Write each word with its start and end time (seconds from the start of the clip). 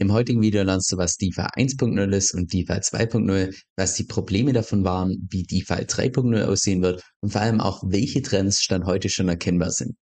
Im 0.00 0.12
heutigen 0.12 0.40
Video 0.40 0.62
lernst 0.62 0.92
du, 0.92 0.96
was 0.96 1.16
DeFi 1.16 1.40
1.0 1.40 2.12
ist 2.14 2.32
und 2.32 2.52
DeFi 2.52 2.74
2.0, 2.74 3.52
was 3.76 3.94
die 3.94 4.04
Probleme 4.04 4.52
davon 4.52 4.84
waren, 4.84 5.26
wie 5.28 5.42
DeFi 5.42 5.86
3.0 5.86 6.44
aussehen 6.44 6.82
wird 6.82 7.02
und 7.20 7.32
vor 7.32 7.40
allem 7.40 7.60
auch, 7.60 7.82
welche 7.84 8.22
Trends 8.22 8.62
Stand 8.62 8.84
heute 8.84 9.08
schon 9.08 9.28
erkennbar 9.28 9.72
sind. 9.72 9.96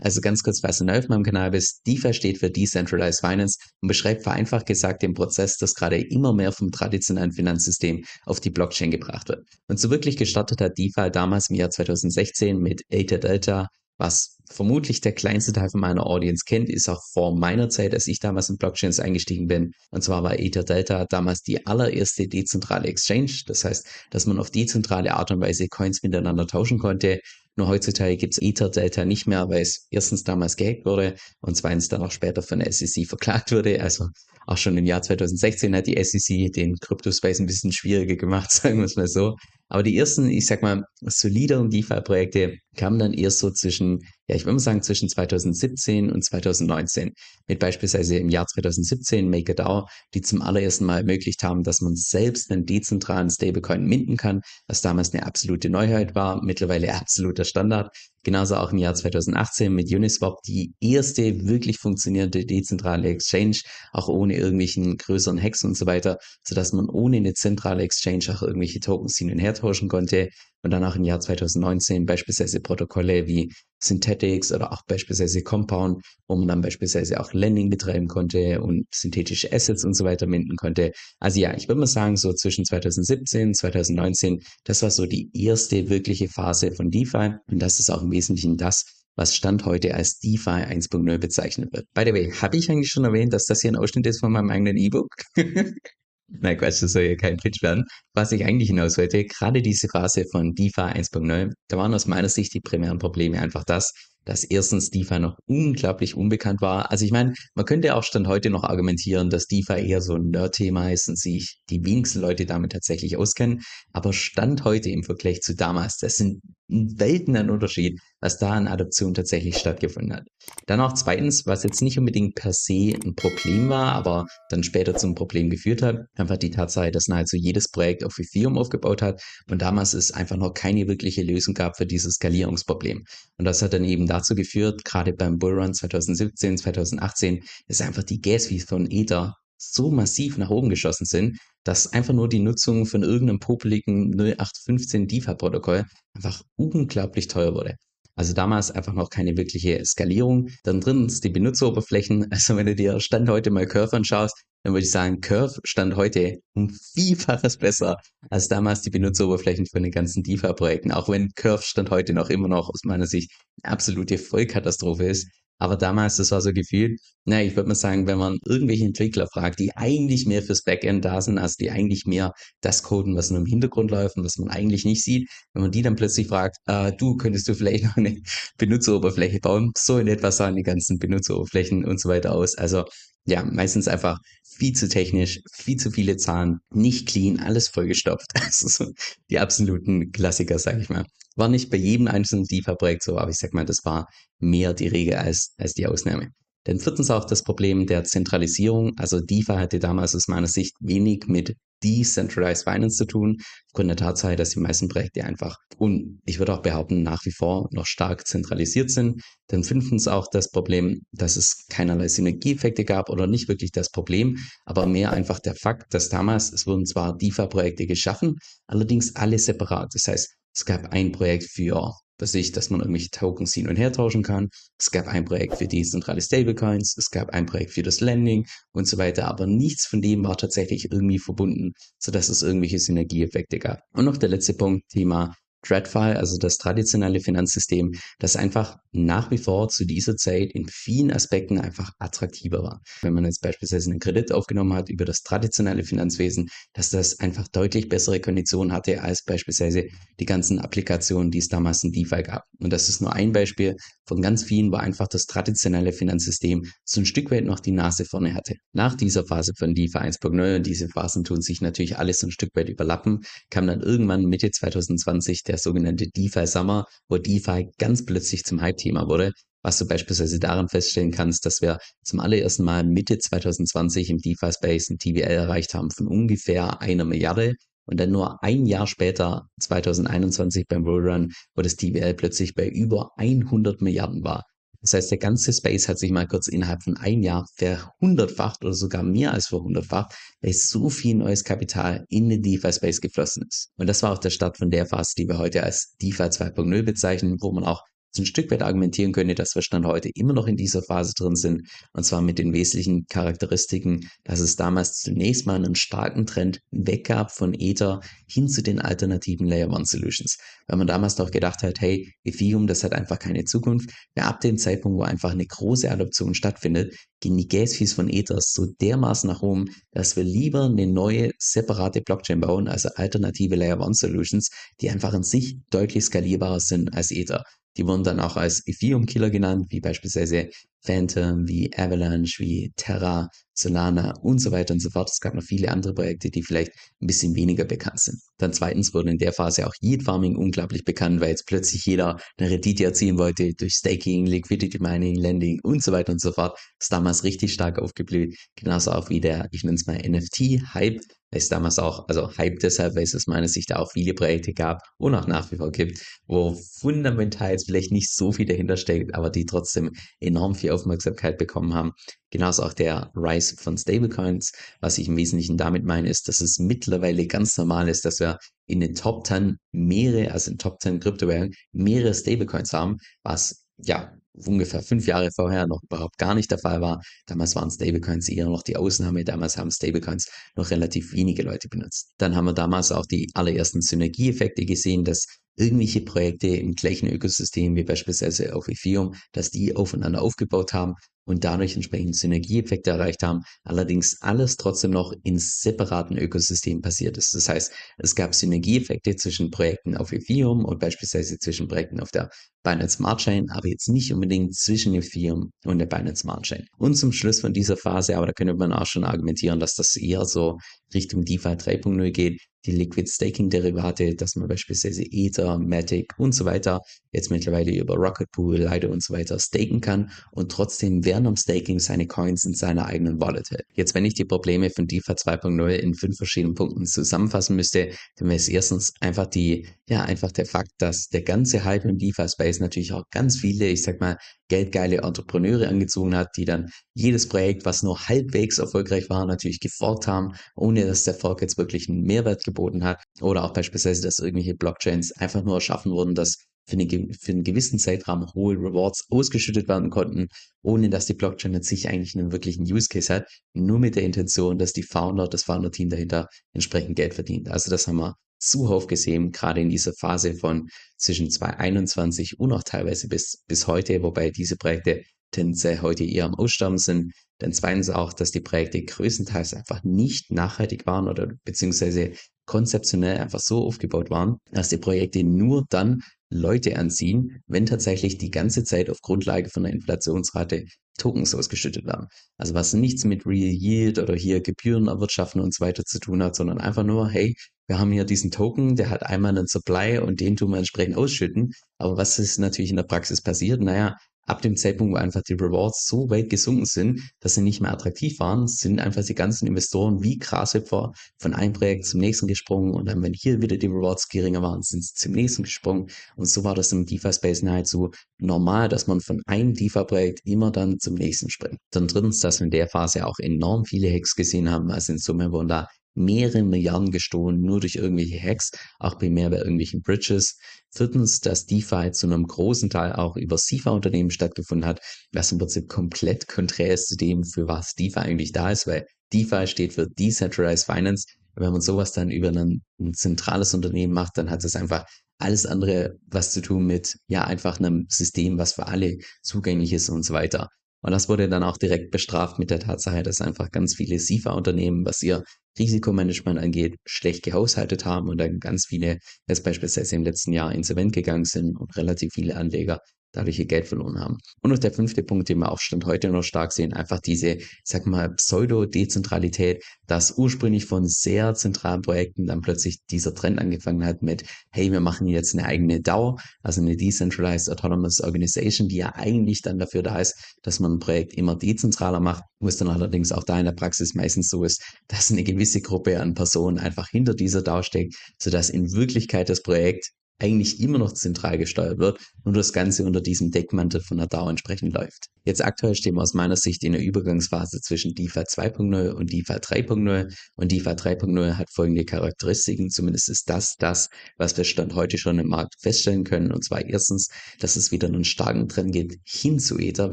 Also 0.00 0.22
ganz 0.22 0.42
kurz, 0.42 0.62
was 0.62 0.78
du 0.78 0.86
neu 0.86 0.98
auf 0.98 1.08
meinem 1.08 1.22
Kanal 1.22 1.50
bist. 1.50 1.82
DeFi 1.86 2.14
steht 2.14 2.38
für 2.38 2.50
Decentralized 2.50 3.20
Finance 3.20 3.58
und 3.82 3.88
beschreibt 3.88 4.22
vereinfacht 4.22 4.64
gesagt 4.64 5.02
den 5.02 5.12
Prozess, 5.12 5.58
dass 5.58 5.74
gerade 5.74 5.98
immer 5.98 6.32
mehr 6.32 6.52
vom 6.52 6.70
traditionellen 6.70 7.32
Finanzsystem 7.32 8.02
auf 8.24 8.40
die 8.40 8.50
Blockchain 8.50 8.90
gebracht 8.90 9.28
wird. 9.28 9.46
Und 9.68 9.78
so 9.78 9.90
wirklich 9.90 10.16
gestartet 10.16 10.62
hat 10.62 10.78
DeFi 10.78 11.10
damals 11.10 11.50
im 11.50 11.56
Jahr 11.56 11.68
2016 11.68 12.58
mit 12.58 12.82
Eta 12.88 13.18
Delta, 13.18 13.68
was 13.98 14.38
vermutlich 14.50 15.00
der 15.00 15.12
kleinste 15.12 15.52
Teil 15.52 15.70
von 15.70 15.80
meiner 15.80 16.06
Audience 16.06 16.44
kennt, 16.46 16.68
ist 16.68 16.88
auch 16.88 17.02
vor 17.12 17.34
meiner 17.36 17.68
Zeit, 17.68 17.94
als 17.94 18.06
ich 18.06 18.18
damals 18.18 18.50
in 18.50 18.56
Blockchains 18.56 19.00
eingestiegen 19.00 19.46
bin. 19.46 19.72
Und 19.90 20.02
zwar 20.02 20.22
war 20.22 20.38
Ether 20.38 20.64
Delta 20.64 21.06
damals 21.08 21.42
die 21.42 21.66
allererste 21.66 22.28
dezentrale 22.28 22.88
Exchange. 22.88 23.32
Das 23.46 23.64
heißt, 23.64 23.86
dass 24.10 24.26
man 24.26 24.38
auf 24.38 24.50
dezentrale 24.50 25.14
Art 25.14 25.30
und 25.30 25.40
Weise 25.40 25.68
Coins 25.68 26.02
miteinander 26.02 26.46
tauschen 26.46 26.78
konnte. 26.78 27.20
Nur 27.56 27.68
heutzutage 27.68 28.16
gibt 28.16 28.34
es 28.34 28.42
Ether 28.42 28.70
Delta 28.70 29.04
nicht 29.04 29.26
mehr, 29.26 29.48
weil 29.48 29.62
es 29.62 29.86
erstens 29.90 30.24
damals 30.24 30.56
gehackt 30.56 30.86
wurde 30.86 31.16
und 31.40 31.56
zweitens 31.56 31.88
dann 31.88 32.02
auch 32.02 32.10
später 32.10 32.42
von 32.42 32.60
der 32.60 32.72
SEC 32.72 33.06
verklagt 33.06 33.52
wurde. 33.52 33.82
Also 33.82 34.08
auch 34.46 34.56
schon 34.56 34.76
im 34.76 34.86
Jahr 34.86 35.02
2016 35.02 35.76
hat 35.76 35.86
die 35.86 36.02
SEC 36.02 36.52
den 36.52 36.76
Crypto-Space 36.76 37.40
ein 37.40 37.46
bisschen 37.46 37.72
schwieriger 37.72 38.16
gemacht, 38.16 38.50
sagen 38.52 38.78
wir 38.78 38.86
es 38.86 38.96
mal 38.96 39.06
so. 39.06 39.36
Aber 39.72 39.82
die 39.82 39.96
ersten, 39.96 40.28
ich 40.28 40.44
sag 40.44 40.60
mal, 40.60 40.84
solideren 41.00 41.70
DeFi-Projekte 41.70 42.58
kamen 42.76 42.98
dann 42.98 43.14
erst 43.14 43.38
so 43.38 43.50
zwischen, 43.50 44.00
ja, 44.32 44.36
ich 44.36 44.46
würde 44.46 44.54
mal 44.54 44.60
sagen, 44.60 44.82
zwischen 44.82 45.10
2017 45.10 46.10
und 46.10 46.24
2019. 46.24 47.12
Mit 47.48 47.58
beispielsweise 47.58 48.16
im 48.16 48.30
Jahr 48.30 48.46
2017 48.46 49.28
MakerDAO, 49.28 49.86
die 50.14 50.22
zum 50.22 50.40
allerersten 50.40 50.86
Mal 50.86 50.98
ermöglicht 50.98 51.42
haben, 51.42 51.62
dass 51.62 51.82
man 51.82 51.94
selbst 51.96 52.50
einen 52.50 52.64
dezentralen 52.64 53.28
Stablecoin 53.28 53.84
minden 53.84 54.16
kann, 54.16 54.40
was 54.68 54.80
damals 54.80 55.12
eine 55.12 55.26
absolute 55.26 55.68
Neuheit 55.68 56.14
war, 56.14 56.42
mittlerweile 56.42 56.94
absoluter 56.94 57.44
Standard. 57.44 57.94
Genauso 58.24 58.56
auch 58.56 58.72
im 58.72 58.78
Jahr 58.78 58.94
2018 58.94 59.70
mit 59.70 59.92
Uniswap 59.92 60.40
die 60.46 60.72
erste 60.80 61.46
wirklich 61.46 61.78
funktionierende 61.78 62.46
dezentrale 62.46 63.08
Exchange, 63.08 63.58
auch 63.92 64.08
ohne 64.08 64.36
irgendwelchen 64.36 64.96
größeren 64.96 65.42
Hacks 65.42 65.62
und 65.62 65.76
so 65.76 65.84
weiter, 65.84 66.16
sodass 66.46 66.72
man 66.72 66.88
ohne 66.88 67.18
eine 67.18 67.34
zentrale 67.34 67.82
Exchange 67.82 68.24
auch 68.34 68.42
irgendwelche 68.42 68.80
Tokens 68.80 69.18
hin 69.18 69.30
und 69.30 69.40
her 69.40 69.52
tauschen 69.52 69.88
konnte 69.88 70.30
und 70.62 70.70
dann 70.70 70.84
auch 70.84 70.96
im 70.96 71.04
Jahr 71.04 71.20
2019 71.20 72.06
beispielsweise 72.06 72.60
Protokolle 72.60 73.26
wie 73.26 73.52
Synthetics 73.82 74.52
oder 74.52 74.72
auch 74.72 74.82
beispielsweise 74.86 75.42
Compound, 75.42 76.02
wo 76.28 76.36
man 76.36 76.48
dann 76.48 76.60
beispielsweise 76.60 77.20
auch 77.20 77.32
Lending 77.32 77.70
betreiben 77.70 78.08
konnte 78.08 78.60
und 78.60 78.86
synthetische 78.92 79.52
Assets 79.52 79.84
und 79.84 79.94
so 79.94 80.04
weiter 80.04 80.26
minden 80.26 80.56
konnte. 80.56 80.92
Also 81.18 81.40
ja, 81.40 81.54
ich 81.56 81.68
würde 81.68 81.80
mal 81.80 81.86
sagen, 81.86 82.16
so 82.16 82.32
zwischen 82.32 82.64
2017, 82.64 83.54
2019, 83.54 84.40
das 84.64 84.82
war 84.82 84.90
so 84.90 85.06
die 85.06 85.30
erste 85.34 85.88
wirkliche 85.88 86.28
Phase 86.28 86.72
von 86.72 86.90
DeFi 86.90 87.34
und 87.46 87.58
das 87.60 87.78
ist 87.78 87.90
auch 87.90 88.02
im 88.02 88.10
Wesentlichen 88.10 88.56
das, 88.56 88.84
was 89.16 89.36
Stand 89.36 89.66
heute 89.66 89.94
als 89.94 90.18
DeFi 90.20 90.50
1.0 90.50 91.18
bezeichnet 91.18 91.72
wird. 91.72 91.86
By 91.92 92.04
the 92.06 92.14
way, 92.14 92.30
habe 92.30 92.56
ich 92.56 92.70
eigentlich 92.70 92.90
schon 92.90 93.04
erwähnt, 93.04 93.32
dass 93.32 93.44
das 93.44 93.60
hier 93.60 93.72
ein 93.72 93.76
Ausschnitt 93.76 94.06
ist 94.06 94.20
von 94.20 94.32
meinem 94.32 94.50
eigenen 94.50 94.76
E-Book? 94.76 95.08
Nein, 96.40 96.56
Quatsch, 96.56 96.82
das 96.82 96.92
soll 96.92 97.02
ja 97.02 97.14
kein 97.14 97.36
Pitch 97.36 97.62
werden. 97.62 97.84
Was 98.14 98.32
ich 98.32 98.44
eigentlich 98.44 98.68
hinaus 98.68 98.96
wollte, 98.96 99.24
gerade 99.24 99.60
diese 99.60 99.88
Phase 99.88 100.24
von 100.30 100.54
DeFi 100.54 100.80
1.0, 100.80 101.52
da 101.68 101.76
waren 101.76 101.94
aus 101.94 102.06
meiner 102.06 102.28
Sicht 102.28 102.54
die 102.54 102.60
primären 102.60 102.98
Probleme 102.98 103.38
einfach 103.38 103.64
das, 103.64 103.92
dass 104.24 104.44
erstens 104.44 104.90
DeFi 104.90 105.18
noch 105.18 105.36
unglaublich 105.46 106.16
unbekannt 106.16 106.60
war. 106.60 106.90
Also 106.90 107.04
ich 107.04 107.10
meine, 107.10 107.34
man 107.54 107.66
könnte 107.66 107.94
auch 107.94 108.02
Stand 108.02 108.28
heute 108.28 108.50
noch 108.50 108.64
argumentieren, 108.64 109.30
dass 109.30 109.46
DeFi 109.46 109.86
eher 109.86 110.00
so 110.00 110.14
ein 110.14 110.30
Nerd-Thema 110.30 110.90
ist 110.90 111.08
und 111.08 111.18
sich 111.18 111.60
die 111.70 111.84
wenigsten 111.84 112.20
Leute 112.20 112.46
damit 112.46 112.72
tatsächlich 112.72 113.16
auskennen. 113.16 113.60
Aber 113.92 114.12
Stand 114.12 114.64
heute 114.64 114.90
im 114.90 115.02
Vergleich 115.02 115.42
zu 115.42 115.54
damals, 115.54 115.98
das 115.98 116.16
sind 116.16 116.40
Welten 116.68 117.36
an 117.36 117.50
Unterschied, 117.50 118.00
was 118.22 118.38
da 118.38 118.52
an 118.52 118.68
Adoption 118.68 119.12
tatsächlich 119.12 119.58
stattgefunden 119.58 120.14
hat. 120.14 120.26
Dann 120.66 120.80
auch 120.80 120.94
zweitens, 120.94 121.44
was 121.44 121.64
jetzt 121.64 121.82
nicht 121.82 121.98
unbedingt 121.98 122.36
per 122.36 122.52
se 122.52 122.94
ein 123.04 123.14
Problem 123.14 123.68
war, 123.68 123.92
aber 123.92 124.26
dann 124.48 124.62
später 124.62 124.96
zum 124.96 125.14
Problem 125.14 125.50
geführt 125.50 125.82
hat, 125.82 125.98
einfach 126.16 126.36
die 126.36 126.50
Tatsache, 126.50 126.92
dass 126.92 127.08
nahezu 127.08 127.36
jedes 127.36 127.68
Projekt 127.68 128.04
auf 128.04 128.18
Ethereum 128.18 128.56
aufgebaut 128.56 129.02
hat 129.02 129.20
und 129.50 129.60
damals 129.60 129.92
es 129.92 130.12
einfach 130.12 130.36
noch 130.36 130.54
keine 130.54 130.86
wirkliche 130.86 131.22
Lösung 131.22 131.54
gab 131.54 131.76
für 131.76 131.84
dieses 131.84 132.14
Skalierungsproblem. 132.14 133.04
Und 133.38 133.44
das 133.44 133.60
hat 133.60 133.72
dann 133.72 133.84
eben 133.84 134.06
dazu 134.06 134.34
geführt, 134.34 134.84
gerade 134.84 135.12
beim 135.12 135.38
Bullrun 135.38 135.74
2017, 135.74 136.58
2018, 136.58 137.42
ist 137.66 137.82
einfach 137.82 138.04
die 138.04 138.20
Gas 138.20 138.46
Fees 138.46 138.64
von 138.64 138.88
Ether 138.88 139.34
so 139.58 139.90
massiv 139.90 140.38
nach 140.38 140.50
oben 140.50 140.70
geschossen 140.70 141.06
sind, 141.06 141.38
dass 141.64 141.92
einfach 141.92 142.14
nur 142.14 142.28
die 142.28 142.40
Nutzung 142.40 142.86
von 142.86 143.02
irgendeinem 143.02 143.38
popeligen 143.38 144.12
0815 144.14 145.06
DeFi-Protokoll 145.06 145.84
einfach 146.14 146.42
unglaublich 146.56 147.28
teuer 147.28 147.54
wurde. 147.54 147.76
Also 148.14 148.34
damals 148.34 148.70
einfach 148.70 148.92
noch 148.92 149.08
keine 149.08 149.36
wirkliche 149.36 149.84
Skalierung. 149.84 150.48
Dann 150.64 150.80
drittens 150.80 151.20
die 151.20 151.30
Benutzeroberflächen. 151.30 152.28
Also 152.30 152.56
wenn 152.56 152.66
du 152.66 152.74
dir 152.74 153.00
Stand 153.00 153.28
heute 153.28 153.50
mal 153.50 153.66
Curve 153.66 153.96
anschaust, 153.96 154.42
dann 154.62 154.74
würde 154.74 154.84
ich 154.84 154.90
sagen, 154.90 155.20
Curve 155.20 155.60
stand 155.64 155.96
heute 155.96 156.38
um 156.54 156.70
Vielfaches 156.94 157.56
besser 157.56 157.96
als 158.30 158.48
damals 158.48 158.82
die 158.82 158.90
Benutzeroberflächen 158.90 159.66
von 159.66 159.82
den 159.82 159.92
ganzen 159.92 160.22
DeFi-Projekten. 160.22 160.92
Auch 160.92 161.08
wenn 161.08 161.30
Curve 161.34 161.62
stand 161.62 161.90
heute 161.90 162.12
noch 162.12 162.30
immer 162.30 162.48
noch 162.48 162.68
aus 162.68 162.84
meiner 162.84 163.06
Sicht 163.06 163.32
eine 163.62 163.72
absolute 163.72 164.18
Vollkatastrophe 164.18 165.04
ist. 165.04 165.28
Aber 165.62 165.76
damals, 165.76 166.16
das 166.16 166.32
war 166.32 166.40
so 166.40 166.52
gefühlt, 166.52 166.98
na, 167.24 167.40
ich 167.40 167.54
würde 167.54 167.68
mal 167.68 167.76
sagen, 167.76 168.08
wenn 168.08 168.18
man 168.18 168.38
irgendwelche 168.46 168.84
Entwickler 168.84 169.28
fragt, 169.32 169.60
die 169.60 169.70
eigentlich 169.76 170.26
mehr 170.26 170.42
fürs 170.42 170.64
Backend 170.64 171.04
da 171.04 171.20
sind, 171.20 171.38
also 171.38 171.54
die 171.60 171.70
eigentlich 171.70 172.04
mehr 172.04 172.32
das 172.62 172.82
coden, 172.82 173.14
was 173.14 173.30
nur 173.30 173.38
im 173.38 173.46
Hintergrund 173.46 173.92
läuft 173.92 174.16
und 174.16 174.24
was 174.24 174.38
man 174.38 174.48
eigentlich 174.50 174.84
nicht 174.84 175.04
sieht, 175.04 175.28
wenn 175.52 175.62
man 175.62 175.70
die 175.70 175.82
dann 175.82 175.94
plötzlich 175.94 176.26
fragt, 176.26 176.56
äh, 176.66 176.90
du, 176.98 177.16
könntest 177.16 177.46
du 177.46 177.54
vielleicht 177.54 177.84
noch 177.84 177.96
eine 177.96 178.16
Benutzeroberfläche 178.58 179.38
bauen? 179.38 179.70
So 179.78 179.98
in 179.98 180.08
etwa 180.08 180.32
sahen 180.32 180.56
die 180.56 180.64
ganzen 180.64 180.98
Benutzeroberflächen 180.98 181.84
und 181.84 182.00
so 182.00 182.08
weiter 182.08 182.32
aus. 182.34 182.56
Also 182.56 182.84
ja, 183.24 183.44
meistens 183.44 183.88
einfach 183.88 184.18
viel 184.44 184.72
zu 184.72 184.88
technisch, 184.88 185.40
viel 185.52 185.76
zu 185.76 185.90
viele 185.90 186.16
Zahlen, 186.16 186.58
nicht 186.70 187.08
clean, 187.08 187.38
alles 187.38 187.68
vollgestopft. 187.68 188.30
Also 188.34 188.68
so 188.68 188.92
die 189.30 189.38
absoluten 189.38 190.12
Klassiker, 190.12 190.58
sag 190.58 190.80
ich 190.80 190.88
mal. 190.88 191.04
War 191.36 191.48
nicht 191.48 191.70
bei 191.70 191.76
jedem 191.76 192.08
einzelnen 192.08 192.44
DeFi-Projekt 192.44 193.04
so, 193.04 193.18
aber 193.18 193.30
ich 193.30 193.38
sag 193.38 193.54
mal, 193.54 193.64
das 193.64 193.84
war 193.84 194.06
mehr 194.38 194.74
die 194.74 194.88
Regel 194.88 195.14
als, 195.14 195.54
als 195.58 195.74
die 195.74 195.86
Ausnahme. 195.86 196.28
Denn 196.66 196.78
viertens 196.78 197.10
auch 197.10 197.24
das 197.24 197.42
Problem 197.42 197.86
der 197.86 198.04
Zentralisierung. 198.04 198.92
Also 198.96 199.20
DeFi 199.20 199.54
hatte 199.54 199.78
damals 199.78 200.14
aus 200.14 200.28
meiner 200.28 200.46
Sicht 200.46 200.74
wenig 200.80 201.26
mit 201.26 201.56
Decentralized 201.82 202.64
Finance 202.64 202.96
zu 202.96 203.06
tun, 203.06 203.38
aufgrund 203.68 203.90
der 203.90 203.96
Tatsache, 203.96 204.36
dass 204.36 204.50
die 204.50 204.60
meisten 204.60 204.88
Projekte 204.88 205.24
einfach 205.24 205.56
und 205.82 206.20
ich 206.24 206.38
würde 206.38 206.54
auch 206.54 206.62
behaupten, 206.62 207.02
nach 207.02 207.24
wie 207.24 207.32
vor 207.32 207.68
noch 207.72 207.86
stark 207.86 208.24
zentralisiert 208.24 208.88
sind. 208.88 209.20
Dann 209.48 209.64
fünftens 209.64 210.06
auch 210.06 210.28
das 210.30 210.48
Problem, 210.48 211.00
dass 211.10 211.34
es 211.34 211.66
keinerlei 211.68 212.06
Synergieeffekte 212.06 212.84
gab 212.84 213.10
oder 213.10 213.26
nicht 213.26 213.48
wirklich 213.48 213.72
das 213.72 213.90
Problem, 213.90 214.38
aber 214.64 214.86
mehr 214.86 215.10
einfach 215.10 215.40
der 215.40 215.56
Fakt, 215.56 215.92
dass 215.92 216.08
damals, 216.08 216.52
es 216.52 216.68
wurden 216.68 216.86
zwar 216.86 217.18
DeFi-Projekte 217.18 217.88
geschaffen, 217.88 218.36
allerdings 218.68 219.16
alle 219.16 219.40
separat. 219.40 219.88
Das 219.92 220.06
heißt, 220.06 220.36
es 220.54 220.64
gab 220.64 220.92
ein 220.92 221.10
Projekt 221.10 221.50
für 221.50 221.92
dass 222.22 222.34
ich, 222.34 222.52
dass 222.52 222.70
man 222.70 222.80
irgendwelche 222.80 223.10
Tokens 223.10 223.52
hin 223.52 223.68
und 223.68 223.74
her 223.74 223.92
tauschen 223.92 224.22
kann. 224.22 224.48
Es 224.78 224.92
gab 224.92 225.08
ein 225.08 225.24
Projekt 225.24 225.56
für 225.56 225.66
dezentrale 225.66 226.22
Stablecoins, 226.22 226.96
es 226.96 227.10
gab 227.10 227.30
ein 227.30 227.46
Projekt 227.46 227.72
für 227.72 227.82
das 227.82 228.00
Lending 228.00 228.46
und 228.70 228.86
so 228.86 228.96
weiter, 228.96 229.26
aber 229.26 229.48
nichts 229.48 229.86
von 229.86 230.00
dem 230.00 230.24
war 230.24 230.36
tatsächlich 230.36 230.92
irgendwie 230.92 231.18
verbunden, 231.18 231.72
sodass 231.98 232.28
es 232.28 232.42
irgendwelche 232.42 232.78
Synergieeffekte 232.78 233.58
gab. 233.58 233.80
Und 233.92 234.04
noch 234.04 234.16
der 234.16 234.28
letzte 234.28 234.54
Punkt, 234.54 234.88
Thema 234.88 235.34
TradFi, 235.62 236.16
also 236.16 236.38
das 236.38 236.58
traditionelle 236.58 237.20
Finanzsystem, 237.20 237.92
das 238.18 238.36
einfach 238.36 238.76
nach 238.92 239.30
wie 239.30 239.38
vor 239.38 239.68
zu 239.68 239.86
dieser 239.86 240.16
Zeit 240.16 240.52
in 240.52 240.66
vielen 240.68 241.10
Aspekten 241.10 241.58
einfach 241.58 241.92
attraktiver 241.98 242.62
war. 242.62 242.82
Wenn 243.00 243.14
man 243.14 243.24
jetzt 243.24 243.40
beispielsweise 243.40 243.90
einen 243.90 244.00
Kredit 244.00 244.32
aufgenommen 244.32 244.74
hat 244.74 244.90
über 244.90 245.04
das 245.04 245.22
traditionelle 245.22 245.84
Finanzwesen, 245.84 246.48
dass 246.74 246.90
das 246.90 247.18
einfach 247.20 247.48
deutlich 247.48 247.88
bessere 247.88 248.20
Konditionen 248.20 248.72
hatte 248.72 249.02
als 249.02 249.24
beispielsweise 249.24 249.86
die 250.20 250.26
ganzen 250.26 250.58
Applikationen, 250.58 251.30
die 251.30 251.38
es 251.38 251.48
damals 251.48 251.82
in 251.84 251.92
DeFi 251.92 252.22
gab. 252.22 252.44
Und 252.58 252.72
das 252.72 252.88
ist 252.88 253.00
nur 253.00 253.12
ein 253.12 253.32
Beispiel 253.32 253.76
von 254.06 254.20
ganz 254.20 254.42
vielen, 254.42 254.70
wo 254.72 254.76
einfach 254.76 255.08
das 255.08 255.26
traditionelle 255.26 255.92
Finanzsystem 255.92 256.64
so 256.84 257.00
ein 257.00 257.06
Stück 257.06 257.30
weit 257.30 257.44
noch 257.44 257.60
die 257.60 257.72
Nase 257.72 258.04
vorne 258.04 258.34
hatte. 258.34 258.56
Nach 258.72 258.94
dieser 258.94 259.24
Phase 259.24 259.52
von 259.56 259.74
DeFi 259.74 259.98
1.0, 259.98 260.56
und 260.56 260.66
diese 260.66 260.88
Phasen 260.88 261.24
tun 261.24 261.40
sich 261.40 261.60
natürlich 261.60 261.98
alles 261.98 262.20
so 262.20 262.26
ein 262.26 262.30
Stück 262.30 262.50
weit 262.54 262.68
überlappen, 262.68 263.20
kam 263.50 263.66
dann 263.66 263.80
irgendwann 263.80 264.24
Mitte 264.24 264.50
2020 264.50 265.42
der 265.52 265.58
sogenannte 265.58 266.08
DeFi 266.08 266.46
Summer, 266.46 266.86
wo 267.08 267.18
DeFi 267.18 267.68
ganz 267.78 268.04
plötzlich 268.04 268.42
zum 268.44 268.62
Hype-Thema 268.62 269.06
wurde, 269.06 269.32
was 269.62 269.78
du 269.78 269.86
beispielsweise 269.86 270.40
daran 270.40 270.68
feststellen 270.68 271.12
kannst, 271.12 271.44
dass 271.46 271.60
wir 271.60 271.78
zum 272.02 272.20
allerersten 272.20 272.64
Mal 272.64 272.84
Mitte 272.84 273.18
2020 273.18 274.10
im 274.10 274.18
DeFi-Space 274.18 274.90
ein 274.90 274.98
TVL 274.98 275.30
erreicht 275.30 275.74
haben 275.74 275.90
von 275.90 276.08
ungefähr 276.08 276.80
einer 276.80 277.04
Milliarde 277.04 277.54
und 277.84 278.00
dann 278.00 278.10
nur 278.10 278.42
ein 278.42 278.66
Jahr 278.66 278.86
später, 278.86 279.46
2021 279.60 280.66
beim 280.68 280.84
Bullrun, 280.84 281.32
wo 281.54 281.62
das 281.62 281.76
TVL 281.76 282.14
plötzlich 282.14 282.54
bei 282.54 282.66
über 282.66 283.10
100 283.16 283.82
Milliarden 283.82 284.24
war. 284.24 284.44
Das 284.82 284.94
heißt, 284.94 285.10
der 285.12 285.18
ganze 285.18 285.52
Space 285.52 285.88
hat 285.88 285.98
sich 285.98 286.10
mal 286.10 286.26
kurz 286.26 286.48
innerhalb 286.48 286.82
von 286.82 286.96
einem 286.96 287.22
Jahr 287.22 287.46
verhundertfacht 287.54 288.64
oder 288.64 288.74
sogar 288.74 289.04
mehr 289.04 289.32
als 289.32 289.46
verhundertfacht, 289.46 290.12
weil 290.40 290.52
so 290.52 290.90
viel 290.90 291.14
neues 291.14 291.44
Kapital 291.44 292.04
in 292.08 292.28
den 292.28 292.42
DeFi-Space 292.42 293.00
geflossen 293.00 293.46
ist. 293.48 293.70
Und 293.76 293.88
das 293.88 294.02
war 294.02 294.12
auch 294.12 294.18
der 294.18 294.30
Start 294.30 294.58
von 294.58 294.70
der 294.70 294.86
Phase, 294.86 295.14
die 295.16 295.28
wir 295.28 295.38
heute 295.38 295.62
als 295.62 295.94
DeFi 296.02 296.24
2.0 296.24 296.82
bezeichnen, 296.82 297.36
wo 297.40 297.52
man 297.52 297.64
auch 297.64 297.84
so 298.12 298.22
ein 298.22 298.26
Stück 298.26 298.50
weit 298.50 298.62
argumentieren 298.62 299.12
könnte, 299.12 299.34
dass 299.34 299.54
wir 299.54 299.62
Stand 299.62 299.86
heute 299.86 300.10
immer 300.14 300.34
noch 300.34 300.46
in 300.46 300.56
dieser 300.56 300.82
Phase 300.82 301.14
drin 301.16 301.34
sind. 301.34 301.68
Und 301.92 302.04
zwar 302.04 302.20
mit 302.20 302.38
den 302.38 302.52
wesentlichen 302.52 303.06
Charakteristiken, 303.06 304.08
dass 304.24 304.40
es 304.40 304.56
damals 304.56 304.98
zunächst 305.00 305.46
mal 305.46 305.56
einen 305.56 305.74
starken 305.74 306.26
Trend 306.26 306.60
weg 306.70 307.06
gab 307.06 307.32
von 307.32 307.54
Ether 307.54 308.00
hin 308.28 308.48
zu 308.48 308.62
den 308.62 308.80
alternativen 308.80 309.46
Layer 309.46 309.70
One 309.70 309.86
Solutions. 309.86 310.36
Weil 310.66 310.78
man 310.78 310.86
damals 310.86 311.16
doch 311.16 311.30
gedacht 311.30 311.62
hat, 311.62 311.80
hey, 311.80 312.12
Ethereum, 312.24 312.66
das 312.66 312.84
hat 312.84 312.92
einfach 312.92 313.18
keine 313.18 313.44
Zukunft. 313.44 313.90
Ja, 314.16 314.24
ab 314.24 314.40
dem 314.40 314.58
Zeitpunkt, 314.58 314.98
wo 314.98 315.02
einfach 315.02 315.30
eine 315.30 315.46
große 315.46 315.90
Adoption 315.90 316.34
stattfindet, 316.34 316.94
gehen 317.20 317.36
die 317.36 317.48
Gas-Fees 317.48 317.94
von 317.94 318.10
Ether 318.10 318.38
so 318.40 318.66
dermaßen 318.66 319.28
nach 319.28 319.42
oben, 319.42 319.70
dass 319.92 320.16
wir 320.16 320.24
lieber 320.24 320.64
eine 320.66 320.86
neue, 320.86 321.30
separate 321.38 322.02
Blockchain 322.02 322.40
bauen, 322.40 322.68
also 322.68 322.90
alternative 322.96 323.54
Layer 323.56 323.80
One 323.80 323.94
Solutions, 323.94 324.50
die 324.80 324.90
einfach 324.90 325.14
an 325.14 325.22
sich 325.22 325.56
deutlich 325.70 326.04
skalierbarer 326.04 326.60
sind 326.60 326.94
als 326.94 327.10
Ether. 327.10 327.44
Die 327.76 327.86
wurden 327.86 328.04
dann 328.04 328.20
auch 328.20 328.36
als 328.36 328.66
Ethereum-Killer 328.66 329.30
genannt, 329.30 329.66
wie 329.70 329.80
beispielsweise 329.80 330.50
Phantom, 330.84 331.46
wie 331.46 331.70
Avalanche, 331.76 332.42
wie 332.42 332.72
Terra, 332.76 333.28
Solana 333.54 334.14
und 334.22 334.40
so 334.40 334.50
weiter 334.50 334.74
und 334.74 334.80
so 334.80 334.90
fort. 334.90 335.10
Es 335.10 335.20
gab 335.20 335.34
noch 335.34 335.42
viele 335.42 335.70
andere 335.70 335.94
Projekte, 335.94 336.30
die 336.30 336.42
vielleicht 336.42 336.72
ein 337.00 337.06
bisschen 337.06 337.34
weniger 337.34 337.64
bekannt 337.64 338.00
sind. 338.00 338.18
Dann 338.38 338.52
zweitens 338.52 338.92
wurde 338.92 339.10
in 339.10 339.18
der 339.18 339.32
Phase 339.32 339.66
auch 339.66 339.74
Yield 339.80 340.02
Farming 340.02 340.36
unglaublich 340.36 340.84
bekannt, 340.84 341.20
weil 341.20 341.30
jetzt 341.30 341.46
plötzlich 341.46 341.86
jeder 341.86 342.18
eine 342.36 342.50
Rendite 342.50 342.84
erzielen 342.84 343.18
wollte 343.18 343.54
durch 343.54 343.74
Staking, 343.74 344.26
Liquidity 344.26 344.78
Mining, 344.80 345.14
Lending 345.14 345.60
und 345.62 345.82
so 345.82 345.92
weiter 345.92 346.12
und 346.12 346.20
so 346.20 346.32
fort. 346.32 346.52
Das 346.78 346.86
ist 346.86 346.92
damals 346.92 347.24
richtig 347.24 347.52
stark 347.52 347.78
aufgeblüht. 347.78 348.36
Genauso 348.56 348.90
auch 348.92 349.08
wie 349.08 349.20
der, 349.20 349.48
ich 349.52 349.62
nenne 349.62 349.76
es 349.76 349.86
mal 349.86 349.96
NFT-Hype, 349.96 351.00
weil 351.32 351.38
es 351.38 351.48
damals 351.48 351.78
auch, 351.78 352.08
also 352.08 352.30
Hype 352.36 352.58
deshalb, 352.60 352.94
weil 352.94 353.04
es 353.04 353.14
aus 353.14 353.26
meiner 353.26 353.48
Sicht 353.48 353.74
auch 353.74 353.90
viele 353.92 354.12
Projekte 354.12 354.52
gab 354.52 354.82
und 354.98 355.14
auch 355.14 355.26
nach 355.26 355.50
wie 355.50 355.56
vor 355.56 355.72
gibt, 355.72 356.00
wo 356.26 356.54
fundamental 356.78 357.50
jetzt 357.52 357.66
vielleicht 357.66 357.90
nicht 357.90 358.14
so 358.14 358.32
viel 358.32 358.46
dahinter 358.46 358.76
steckt, 358.76 359.14
aber 359.14 359.30
die 359.30 359.46
trotzdem 359.46 359.90
enorm 360.20 360.54
viel 360.54 360.70
Aufmerksamkeit 360.70 361.38
bekommen 361.38 361.74
haben. 361.74 361.92
Genauso 362.30 362.62
auch 362.62 362.74
der 362.74 363.10
Rise 363.14 363.56
von 363.56 363.76
Stablecoins. 363.76 364.52
Was 364.80 364.98
ich 364.98 365.08
im 365.08 365.16
Wesentlichen 365.16 365.56
damit 365.56 365.84
meine, 365.84 366.08
ist, 366.08 366.28
dass 366.28 366.40
es 366.40 366.58
mittlerweile 366.58 367.26
ganz 367.26 367.56
normal 367.56 367.88
ist, 367.88 368.04
dass 368.04 368.20
wir 368.20 368.38
in 368.66 368.80
den 368.80 368.94
Top 368.94 369.26
10 369.26 369.56
mehrere, 369.72 370.32
also 370.32 370.50
in 370.50 370.58
Top 370.58 370.80
10 370.80 371.00
Kryptowährungen, 371.00 371.54
mehrere 371.72 372.14
Stablecoins 372.14 372.72
haben, 372.72 372.98
was 373.22 373.64
ja 373.78 374.12
ungefähr 374.34 374.82
fünf 374.82 375.06
Jahre 375.06 375.30
vorher 375.34 375.66
noch 375.66 375.82
überhaupt 375.82 376.18
gar 376.18 376.34
nicht 376.34 376.50
der 376.50 376.58
Fall 376.58 376.80
war. 376.80 377.02
Damals 377.26 377.54
waren 377.54 377.70
Stablecoins 377.70 378.28
eher 378.28 378.46
noch 378.46 378.62
die 378.62 378.76
Ausnahme. 378.76 379.24
Damals 379.24 379.56
haben 379.56 379.70
Stablecoins 379.70 380.30
noch 380.56 380.70
relativ 380.70 381.12
wenige 381.12 381.42
Leute 381.42 381.68
benutzt. 381.68 382.12
Dann 382.18 382.34
haben 382.34 382.46
wir 382.46 382.54
damals 382.54 382.92
auch 382.92 383.06
die 383.06 383.30
allerersten 383.34 383.82
Synergieeffekte 383.82 384.64
gesehen, 384.64 385.04
dass 385.04 385.26
irgendwelche 385.56 386.00
Projekte 386.00 386.48
im 386.48 386.72
gleichen 386.72 387.08
Ökosystem 387.08 387.76
wie 387.76 387.84
beispielsweise 387.84 388.54
auf 388.54 388.68
Ethereum, 388.68 389.14
dass 389.32 389.50
die 389.50 389.76
aufeinander 389.76 390.22
aufgebaut 390.22 390.72
haben 390.72 390.94
und 391.24 391.44
dadurch 391.44 391.76
entsprechend 391.76 392.16
Synergieeffekte 392.16 392.90
erreicht 392.90 393.22
haben. 393.22 393.42
Allerdings 393.64 394.20
alles 394.22 394.56
trotzdem 394.56 394.90
noch 394.90 395.12
in 395.22 395.38
separaten 395.38 396.18
Ökosystemen 396.18 396.82
passiert 396.82 397.16
ist. 397.16 397.34
Das 397.34 397.48
heißt, 397.48 397.72
es 397.98 398.14
gab 398.14 398.34
Synergieeffekte 398.34 399.16
zwischen 399.16 399.50
Projekten 399.50 399.96
auf 399.96 400.12
Ethereum 400.12 400.64
und 400.64 400.80
beispielsweise 400.80 401.38
zwischen 401.38 401.68
Projekten 401.68 402.00
auf 402.00 402.10
der 402.10 402.30
Binance 402.64 402.96
Smart 402.96 403.20
Chain, 403.20 403.50
aber 403.50 403.68
jetzt 403.68 403.88
nicht 403.88 404.12
unbedingt 404.12 404.54
zwischen 404.54 404.94
Ethereum 404.94 405.50
und 405.64 405.78
der 405.78 405.86
Binance 405.86 406.22
Smart 406.22 406.44
Chain. 406.44 406.66
Und 406.78 406.94
zum 406.94 407.12
Schluss 407.12 407.40
von 407.40 407.52
dieser 407.52 407.76
Phase, 407.76 408.16
aber 408.16 408.26
da 408.26 408.32
könnte 408.32 408.54
man 408.54 408.72
auch 408.72 408.86
schon 408.86 409.04
argumentieren, 409.04 409.60
dass 409.60 409.74
das 409.74 409.96
eher 409.96 410.24
so 410.24 410.58
Richtung 410.94 411.24
DeFi 411.24 411.48
3.0 411.48 412.10
geht, 412.10 412.40
die 412.64 412.72
Liquid 412.72 413.08
Staking 413.10 413.50
Derivate, 413.50 414.14
dass 414.14 414.36
man 414.36 414.48
beispielsweise 414.48 415.02
Ether, 415.10 415.58
Matic 415.58 416.12
und 416.18 416.32
so 416.32 416.44
weiter 416.44 416.80
jetzt 417.10 417.30
mittlerweile 417.30 417.74
über 417.74 417.96
Rocket 417.96 418.30
Pool, 418.30 418.58
Lido 418.58 418.90
und 418.90 419.02
so 419.02 419.12
weiter 419.14 419.38
staken 419.38 419.80
kann 419.80 420.10
und 420.30 420.52
trotzdem 420.52 421.04
während 421.04 421.26
am 421.26 421.36
Staking 421.36 421.78
seine 421.78 422.06
Coins 422.06 422.44
in 422.44 422.54
seiner 422.54 422.86
eigenen 422.86 423.20
Wallet 423.20 423.50
hält. 423.50 423.64
Jetzt, 423.74 423.94
wenn 423.94 424.04
ich 424.04 424.14
die 424.14 424.24
Probleme 424.24 424.70
von 424.70 424.86
DeFi 424.86 425.12
2.0 425.12 425.68
in 425.70 425.94
fünf 425.94 426.16
verschiedenen 426.16 426.54
Punkten 426.54 426.86
zusammenfassen 426.86 427.56
müsste, 427.56 427.90
dann 428.16 428.28
wäre 428.28 428.36
es 428.36 428.48
erstens 428.48 428.92
einfach 429.00 429.26
die, 429.26 429.66
ja, 429.92 430.02
einfach 430.04 430.32
der 430.32 430.46
Fakt, 430.46 430.72
dass 430.78 431.08
der 431.08 431.22
ganze 431.22 431.64
Hype 431.64 431.84
im 431.84 431.98
DeFi-Space 431.98 432.60
natürlich 432.60 432.92
auch 432.92 433.04
ganz 433.10 433.38
viele, 433.38 433.68
ich 433.68 433.82
sag 433.82 434.00
mal, 434.00 434.16
geldgeile 434.48 435.02
Entrepreneure 435.02 435.68
angezogen 435.68 436.16
hat, 436.16 436.28
die 436.36 436.46
dann 436.46 436.70
jedes 436.94 437.28
Projekt, 437.28 437.66
was 437.66 437.82
nur 437.82 438.08
halbwegs 438.08 438.58
erfolgreich 438.58 439.10
war, 439.10 439.26
natürlich 439.26 439.60
geforkt 439.60 440.06
haben, 440.06 440.32
ohne 440.56 440.86
dass 440.86 441.04
der 441.04 441.12
Fork 441.14 441.42
jetzt 441.42 441.58
wirklich 441.58 441.90
einen 441.90 442.02
Mehrwert 442.04 442.42
geboten 442.44 442.84
hat. 442.84 443.02
Oder 443.20 443.44
auch 443.44 443.52
beispielsweise, 443.52 444.02
dass 444.02 444.18
irgendwelche 444.18 444.54
Blockchains 444.54 445.12
einfach 445.12 445.42
nur 445.44 445.56
erschaffen 445.56 445.92
wurden, 445.92 446.14
dass 446.14 446.38
für, 446.66 446.78
eine, 446.78 446.88
für 446.88 447.32
einen 447.32 447.44
gewissen 447.44 447.78
Zeitraum 447.78 448.26
hohe 448.34 448.54
Rewards 448.54 449.04
ausgeschüttet 449.10 449.68
werden 449.68 449.90
konnten, 449.90 450.28
ohne 450.62 450.88
dass 450.88 451.04
die 451.04 451.14
Blockchain 451.14 451.54
an 451.54 451.62
sich 451.62 451.88
eigentlich 451.88 452.16
einen 452.16 452.32
wirklichen 452.32 452.62
Use 452.62 452.88
Case 452.88 453.12
hat, 453.12 453.26
nur 453.52 453.78
mit 453.78 453.96
der 453.96 454.04
Intention, 454.04 454.56
dass 454.56 454.72
die 454.72 454.84
Founder, 454.84 455.28
das 455.28 455.42
Founder-Team 455.42 455.90
dahinter 455.90 456.28
entsprechend 456.54 456.96
Geld 456.96 457.12
verdient. 457.12 457.48
Also 457.50 457.70
das 457.70 457.86
haben 457.86 457.96
wir 457.96 458.14
zuhauf 458.42 458.86
gesehen, 458.86 459.32
gerade 459.32 459.60
in 459.60 459.68
dieser 459.68 459.92
Phase 459.94 460.34
von 460.34 460.68
zwischen 460.96 461.30
2021 461.30 462.38
und 462.38 462.52
auch 462.52 462.62
teilweise 462.62 463.08
bis, 463.08 463.42
bis 463.46 463.66
heute, 463.66 464.02
wobei 464.02 464.30
diese 464.30 464.56
Projekte 464.56 465.02
tendenziell 465.30 465.80
heute 465.80 466.04
eher 466.04 466.26
am 466.26 466.34
Aussterben 466.34 466.78
sind. 466.78 467.12
Denn 467.40 467.52
zweitens 467.52 467.90
auch, 467.90 468.12
dass 468.12 468.30
die 468.30 468.40
Projekte 468.40 468.84
größtenteils 468.84 469.54
einfach 469.54 469.82
nicht 469.82 470.30
nachhaltig 470.30 470.86
waren 470.86 471.08
oder 471.08 471.28
beziehungsweise 471.44 472.12
konzeptionell 472.46 473.18
einfach 473.18 473.40
so 473.40 473.64
aufgebaut 473.64 474.10
waren, 474.10 474.36
dass 474.50 474.68
die 474.68 474.76
Projekte 474.76 475.24
nur 475.24 475.64
dann 475.70 476.02
Leute 476.32 476.76
anziehen, 476.78 477.42
wenn 477.46 477.66
tatsächlich 477.66 478.18
die 478.18 478.30
ganze 478.30 478.64
Zeit 478.64 478.90
auf 478.90 479.00
Grundlage 479.00 479.48
von 479.50 479.64
der 479.64 479.72
Inflationsrate 479.72 480.64
Tokens 480.98 481.34
ausgeschüttet 481.34 481.86
werden. 481.86 482.06
Also 482.36 482.54
was 482.54 482.74
nichts 482.74 483.04
mit 483.04 483.26
Real 483.26 483.50
Yield 483.50 483.98
oder 483.98 484.14
hier 484.14 484.40
Gebühren 484.40 484.88
erwirtschaften 484.88 485.40
und 485.40 485.54
so 485.54 485.64
weiter 485.64 485.84
zu 485.84 485.98
tun 485.98 486.22
hat, 486.22 486.36
sondern 486.36 486.58
einfach 486.58 486.84
nur, 486.84 487.08
hey, 487.08 487.34
wir 487.66 487.78
haben 487.78 487.92
hier 487.92 488.04
diesen 488.04 488.30
Token, 488.30 488.76
der 488.76 488.90
hat 488.90 489.04
einmal 489.06 489.30
einen 489.30 489.46
Supply 489.46 489.98
und 489.98 490.20
den 490.20 490.36
tun 490.36 490.50
wir 490.50 490.58
entsprechend 490.58 490.96
ausschütten. 490.96 491.52
Aber 491.78 491.96
was 491.96 492.18
ist 492.18 492.38
natürlich 492.38 492.70
in 492.70 492.76
der 492.76 492.82
Praxis 492.82 493.22
passiert? 493.22 493.60
Naja, 493.60 493.96
ab 494.26 494.42
dem 494.42 494.56
Zeitpunkt, 494.56 494.94
wo 494.94 494.98
einfach 494.98 495.22
die 495.22 495.34
Rewards 495.34 495.86
so 495.86 496.08
weit 496.10 496.30
gesunken 496.30 496.66
sind, 496.66 497.00
dass 497.20 497.34
sie 497.34 497.42
nicht 497.42 497.60
mehr 497.60 497.72
attraktiv 497.72 498.18
waren, 498.20 498.46
sind 498.46 498.80
einfach 498.80 499.04
die 499.04 499.14
ganzen 499.14 499.46
Investoren 499.46 500.02
wie 500.02 500.18
Grashüpfer 500.18 500.92
von 501.18 501.34
einem 501.34 501.52
Projekt 501.52 501.86
zum 501.86 502.00
nächsten 502.00 502.26
gesprungen 502.26 502.74
und 502.74 502.86
dann, 502.86 503.02
wenn 503.02 503.14
hier 503.14 503.42
wieder 503.42 503.56
die 503.56 503.66
Rewards 503.66 504.08
geringer 504.08 504.42
waren, 504.42 504.62
sind 504.62 504.84
sie 504.84 504.94
zum 504.94 505.12
nächsten 505.12 505.42
gesprungen 505.42 505.88
und 506.16 506.26
so 506.26 506.44
war 506.44 506.54
das 506.54 506.72
im 506.72 506.86
DeFi-Space 506.86 507.42
nahezu 507.42 507.90
normal, 508.18 508.68
dass 508.68 508.86
man 508.86 509.00
von 509.00 509.20
einem 509.26 509.54
DeFi-Projekt 509.54 510.20
immer 510.24 510.50
dann 510.50 510.78
zum 510.78 510.94
nächsten 510.94 511.30
springt. 511.30 511.58
Dann 511.70 511.88
drittens, 511.88 512.20
dass 512.20 512.40
wir 512.40 512.44
in 512.44 512.50
der 512.50 512.68
Phase 512.68 513.06
auch 513.06 513.18
enorm 513.18 513.64
viele 513.64 513.90
Hacks 513.92 514.14
gesehen 514.14 514.50
haben, 514.50 514.70
also 514.70 514.92
in 514.92 514.98
Summe 514.98 515.32
wurden 515.32 515.48
da 515.48 515.68
mehrere 515.94 516.42
Milliarden 516.42 516.90
gestohlen, 516.90 517.40
nur 517.40 517.60
durch 517.60 517.76
irgendwelche 517.76 518.20
Hacks, 518.20 518.50
auch 518.78 518.98
primär 518.98 519.30
bei 519.30 519.38
irgendwelchen 519.38 519.82
Bridges. 519.82 520.38
Viertens, 520.70 521.20
dass 521.20 521.46
DeFi 521.46 521.90
zu 521.92 522.06
einem 522.06 522.26
großen 522.26 522.70
Teil 522.70 522.92
auch 522.92 523.16
über 523.16 523.36
SIFA-Unternehmen 523.36 524.10
stattgefunden 524.10 524.66
hat, 524.66 524.80
was 525.12 525.32
im 525.32 525.38
Prinzip 525.38 525.68
komplett 525.68 526.28
konträr 526.28 526.72
ist 526.72 526.88
zu 526.88 526.96
dem, 526.96 527.24
für 527.24 527.46
was 527.46 527.74
DeFi 527.74 528.00
eigentlich 528.00 528.32
da 528.32 528.50
ist, 528.50 528.66
weil 528.66 528.86
DeFi 529.12 529.46
steht 529.46 529.74
für 529.74 529.86
Decentralized 529.86 530.64
Finance. 530.64 531.06
Wenn 531.34 531.52
man 531.52 531.60
sowas 531.60 531.92
dann 531.92 532.10
über 532.10 532.28
ein, 532.28 532.62
ein 532.80 532.94
zentrales 532.94 533.54
Unternehmen 533.54 533.92
macht, 533.92 534.16
dann 534.16 534.30
hat 534.30 534.44
es 534.44 534.56
einfach 534.56 534.84
alles 535.18 535.46
andere 535.46 535.96
was 536.06 536.32
zu 536.32 536.42
tun 536.42 536.66
mit, 536.66 536.96
ja, 537.06 537.24
einfach 537.24 537.58
einem 537.58 537.86
System, 537.88 538.38
was 538.38 538.54
für 538.54 538.66
alle 538.66 538.96
zugänglich 539.22 539.72
ist 539.72 539.88
und 539.88 540.02
so 540.02 540.14
weiter. 540.14 540.48
Und 540.82 540.90
das 540.90 541.08
wurde 541.08 541.28
dann 541.28 541.44
auch 541.44 541.56
direkt 541.56 541.90
bestraft 541.90 542.38
mit 542.38 542.50
der 542.50 542.60
Tatsache, 542.60 543.02
dass 543.02 543.20
einfach 543.20 543.50
ganz 543.50 543.74
viele 543.76 543.98
SIFA-Unternehmen, 543.98 544.84
was 544.84 545.02
ihr 545.02 545.22
Risikomanagement 545.58 546.38
angeht, 546.38 546.76
schlecht 546.84 547.22
gehaushaltet 547.22 547.84
haben 547.84 548.08
und 548.08 548.18
dann 548.18 548.38
ganz 548.40 548.66
viele 548.66 548.98
jetzt 549.28 549.44
beispielsweise 549.44 549.94
im 549.96 550.02
letzten 550.02 550.32
Jahr 550.32 550.52
insolvent 550.52 550.92
gegangen 550.92 551.24
sind 551.24 551.56
und 551.56 551.76
relativ 551.76 552.10
viele 552.12 552.36
Anleger 552.36 552.80
dadurch 553.12 553.38
ihr 553.38 553.46
Geld 553.46 553.66
verloren 553.66 553.98
haben. 553.98 554.18
Und 554.40 554.50
noch 554.50 554.58
der 554.58 554.72
fünfte 554.72 555.02
Punkt, 555.02 555.28
den 555.28 555.38
wir 555.38 555.52
auch 555.52 555.60
Stand 555.60 555.84
heute 555.84 556.08
noch 556.08 556.22
stark 556.22 556.52
sehen, 556.52 556.72
einfach 556.72 557.00
diese, 557.00 557.38
sag 557.64 557.86
mal, 557.86 558.10
Pseudo-Dezentralität, 558.14 559.62
dass 559.86 560.16
ursprünglich 560.16 560.66
von 560.66 560.86
sehr 560.86 561.34
zentralen 561.34 561.82
Projekten 561.82 562.26
dann 562.26 562.40
plötzlich 562.40 562.78
dieser 562.90 563.14
Trend 563.14 563.38
angefangen 563.38 563.84
hat 563.84 564.02
mit, 564.02 564.24
hey, 564.50 564.72
wir 564.72 564.80
machen 564.80 565.06
jetzt 565.06 565.34
eine 565.34 565.46
eigene 565.46 565.80
DAO, 565.80 566.18
also 566.42 566.60
eine 566.60 566.76
Decentralized 566.76 567.50
Autonomous 567.50 568.00
Organization, 568.00 568.68
die 568.68 568.76
ja 568.76 568.94
eigentlich 568.94 569.42
dann 569.42 569.58
dafür 569.58 569.82
da 569.82 569.98
ist, 569.98 570.36
dass 570.42 570.60
man 570.60 570.72
ein 570.72 570.78
Projekt 570.78 571.14
immer 571.14 571.36
dezentraler 571.36 572.00
macht, 572.00 572.24
wo 572.40 572.48
es 572.48 572.56
dann 572.56 572.68
allerdings 572.68 573.12
auch 573.12 573.24
da 573.24 573.38
in 573.38 573.44
der 573.44 573.52
Praxis 573.52 573.94
meistens 573.94 574.28
so 574.28 574.44
ist, 574.44 574.62
dass 574.88 575.10
eine 575.10 575.22
gewisse 575.22 575.60
Gruppe 575.60 576.00
an 576.00 576.14
Personen 576.14 576.58
einfach 576.58 576.88
hinter 576.88 577.14
dieser 577.14 577.42
DAO 577.42 577.62
steckt, 577.62 577.94
sodass 578.18 578.50
in 578.50 578.72
Wirklichkeit 578.72 579.28
das 579.28 579.42
Projekt 579.42 579.92
eigentlich 580.22 580.60
immer 580.60 580.78
noch 580.78 580.92
zentral 580.92 581.36
gesteuert 581.36 581.78
wird, 581.78 581.98
nur 582.24 582.34
das 582.34 582.52
Ganze 582.52 582.84
unter 582.84 583.00
diesem 583.00 583.30
Deckmantel 583.30 583.80
von 583.80 583.98
der 583.98 584.06
DAO 584.06 584.30
entsprechend 584.30 584.72
läuft. 584.72 585.06
Jetzt 585.24 585.44
aktuell 585.44 585.74
stehen 585.74 585.94
wir 585.94 586.02
aus 586.02 586.14
meiner 586.14 586.36
Sicht 586.36 586.64
in 586.64 586.72
der 586.72 586.82
Übergangsphase 586.82 587.60
zwischen 587.60 587.94
DeFi 587.94 588.20
2.0 588.20 588.90
und 588.90 589.12
DeFi 589.12 589.34
3.0 589.34 590.12
und 590.36 590.52
DeFi 590.52 590.70
3.0 590.70 591.34
hat 591.34 591.50
folgende 591.50 591.84
Charakteristiken, 591.84 592.70
zumindest 592.70 593.08
ist 593.08 593.28
das 593.28 593.56
das, 593.58 593.88
was 594.16 594.36
wir 594.36 594.44
Stand 594.44 594.74
heute 594.74 594.98
schon 594.98 595.18
im 595.18 595.28
Markt 595.28 595.54
feststellen 595.60 596.04
können. 596.04 596.32
Und 596.32 596.44
zwar 596.44 596.64
erstens, 596.64 597.08
dass 597.38 597.56
es 597.56 597.70
wieder 597.70 597.88
einen 597.88 598.04
starken 598.04 598.48
Trend 598.48 598.72
geht 598.72 598.98
hin 599.04 599.38
zu 599.38 599.58
Ether, 599.58 599.92